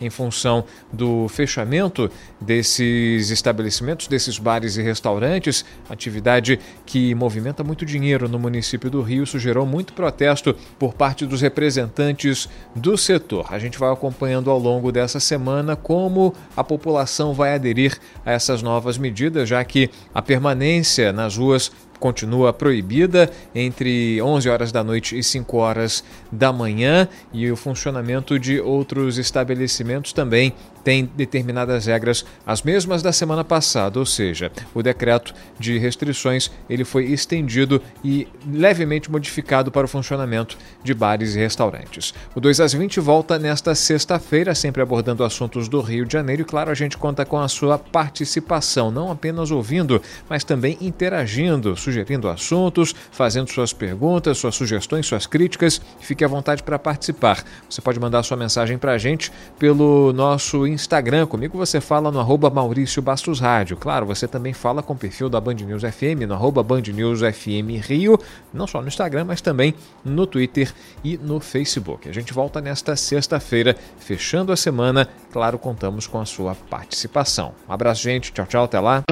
em 0.00 0.10
função 0.10 0.64
do 0.92 1.28
fechamento 1.28 2.10
desses 2.40 3.30
estabelecimentos, 3.30 4.06
desses 4.06 4.38
bares 4.38 4.76
e 4.76 4.82
restaurantes, 4.82 5.64
atividade 5.88 6.58
que 6.86 7.14
movimenta 7.14 7.62
muito 7.62 7.84
dinheiro 7.84 8.28
no 8.28 8.38
município 8.38 8.90
do 8.90 9.02
Rio. 9.02 9.24
Isso 9.24 9.38
gerou 9.38 9.66
muito 9.66 9.92
protesto 9.92 10.54
por 10.78 10.94
parte 10.94 11.26
dos 11.26 11.40
representantes 11.40 12.48
do 12.74 12.96
setor. 12.96 13.46
A 13.50 13.58
gente 13.58 13.78
vai 13.78 13.92
acompanhando 13.92 14.50
ao 14.50 14.58
longo 14.58 14.90
dessa 14.90 15.20
semana 15.20 15.76
como 15.76 16.34
a 16.56 16.64
população 16.64 17.34
vai 17.34 17.54
aderir 17.54 17.98
a 18.24 18.32
essas 18.32 18.62
novas 18.62 18.96
medidas, 18.96 19.48
já 19.48 19.62
que 19.64 19.90
a 20.14 20.22
permanência 20.22 21.12
nas 21.12 21.36
ruas 21.36 21.70
continua 21.98 22.52
proibida 22.52 23.30
entre 23.54 24.20
11 24.20 24.48
horas 24.48 24.72
da 24.72 24.84
noite 24.84 25.18
e 25.18 25.22
5 25.22 25.56
horas 25.56 26.04
da 26.30 26.52
manhã 26.52 27.08
e 27.32 27.50
o 27.50 27.56
funcionamento 27.56 28.38
de 28.38 28.60
outros 28.60 29.18
estabelecimentos 29.18 30.12
também 30.12 30.52
tem 30.84 31.10
determinadas 31.16 31.86
regras, 31.86 32.24
as 32.46 32.62
mesmas 32.62 33.02
da 33.02 33.12
semana 33.12 33.42
passada, 33.42 33.98
ou 33.98 34.04
seja, 34.04 34.52
o 34.74 34.82
decreto 34.82 35.34
de 35.58 35.78
restrições 35.78 36.50
ele 36.68 36.84
foi 36.84 37.06
estendido 37.06 37.80
e 38.04 38.28
levemente 38.46 39.10
modificado 39.10 39.72
para 39.72 39.86
o 39.86 39.88
funcionamento 39.88 40.58
de 40.82 40.92
bares 40.92 41.34
e 41.34 41.38
restaurantes. 41.38 42.12
O 42.34 42.40
2 42.40 42.60
às 42.60 42.74
20 42.74 43.00
volta 43.00 43.38
nesta 43.38 43.74
sexta-feira, 43.74 44.54
sempre 44.54 44.82
abordando 44.82 45.24
assuntos 45.24 45.68
do 45.68 45.80
Rio 45.80 46.04
de 46.04 46.12
Janeiro 46.12 46.42
e, 46.42 46.44
claro, 46.44 46.70
a 46.70 46.74
gente 46.74 46.98
conta 46.98 47.24
com 47.24 47.38
a 47.38 47.48
sua 47.48 47.78
participação, 47.78 48.90
não 48.90 49.10
apenas 49.10 49.50
ouvindo, 49.50 50.02
mas 50.28 50.44
também 50.44 50.76
interagindo, 50.80 51.74
sugerindo 51.76 52.28
assuntos, 52.28 52.94
fazendo 53.10 53.50
suas 53.50 53.72
perguntas, 53.72 54.36
suas 54.36 54.54
sugestões, 54.54 55.06
suas 55.06 55.26
críticas. 55.26 55.80
Fique 56.00 56.24
à 56.24 56.28
vontade 56.28 56.62
para 56.62 56.78
participar. 56.78 57.42
Você 57.70 57.80
pode 57.80 57.98
mandar 57.98 58.22
sua 58.22 58.36
mensagem 58.36 58.76
para 58.76 58.92
a 58.92 58.98
gente 58.98 59.32
pelo 59.58 60.12
nosso 60.12 60.66
Instagram. 60.74 61.26
Comigo 61.26 61.56
você 61.56 61.80
fala 61.80 62.10
no 62.10 62.20
arroba 62.20 62.50
Maurício 62.50 63.00
Bastos 63.00 63.40
Rádio. 63.40 63.76
Claro, 63.76 64.04
você 64.04 64.28
também 64.28 64.52
fala 64.52 64.82
com 64.82 64.92
o 64.92 64.96
perfil 64.96 65.28
da 65.28 65.40
Band 65.40 65.54
News 65.54 65.82
FM, 65.82 66.26
no 66.28 66.34
arroba 66.34 66.62
Band 66.62 66.82
News 66.92 67.20
FM 67.20 67.80
Rio, 67.82 68.18
não 68.52 68.66
só 68.66 68.82
no 68.82 68.88
Instagram, 68.88 69.24
mas 69.24 69.40
também 69.40 69.74
no 70.04 70.26
Twitter 70.26 70.72
e 71.02 71.16
no 71.16 71.40
Facebook. 71.40 72.08
A 72.08 72.12
gente 72.12 72.32
volta 72.32 72.60
nesta 72.60 72.94
sexta-feira, 72.96 73.76
fechando 73.98 74.52
a 74.52 74.56
semana. 74.56 75.08
Claro, 75.32 75.58
contamos 75.58 76.06
com 76.06 76.20
a 76.20 76.26
sua 76.26 76.54
participação. 76.54 77.52
Um 77.68 77.72
abraço, 77.72 78.02
gente. 78.02 78.32
Tchau, 78.32 78.46
tchau. 78.46 78.64
Até 78.64 78.80
lá. 78.80 79.02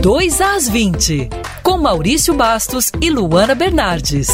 Dois 0.00 0.38
às 0.40 0.68
20, 0.68 1.30
com 1.62 1.78
Maurício 1.78 2.34
Bastos 2.34 2.92
e 3.00 3.08
Luana 3.08 3.54
Bernardes. 3.54 4.28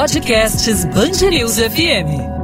Podcasts 0.00 0.86
Bangerils 0.94 1.58
FM. 1.58 2.39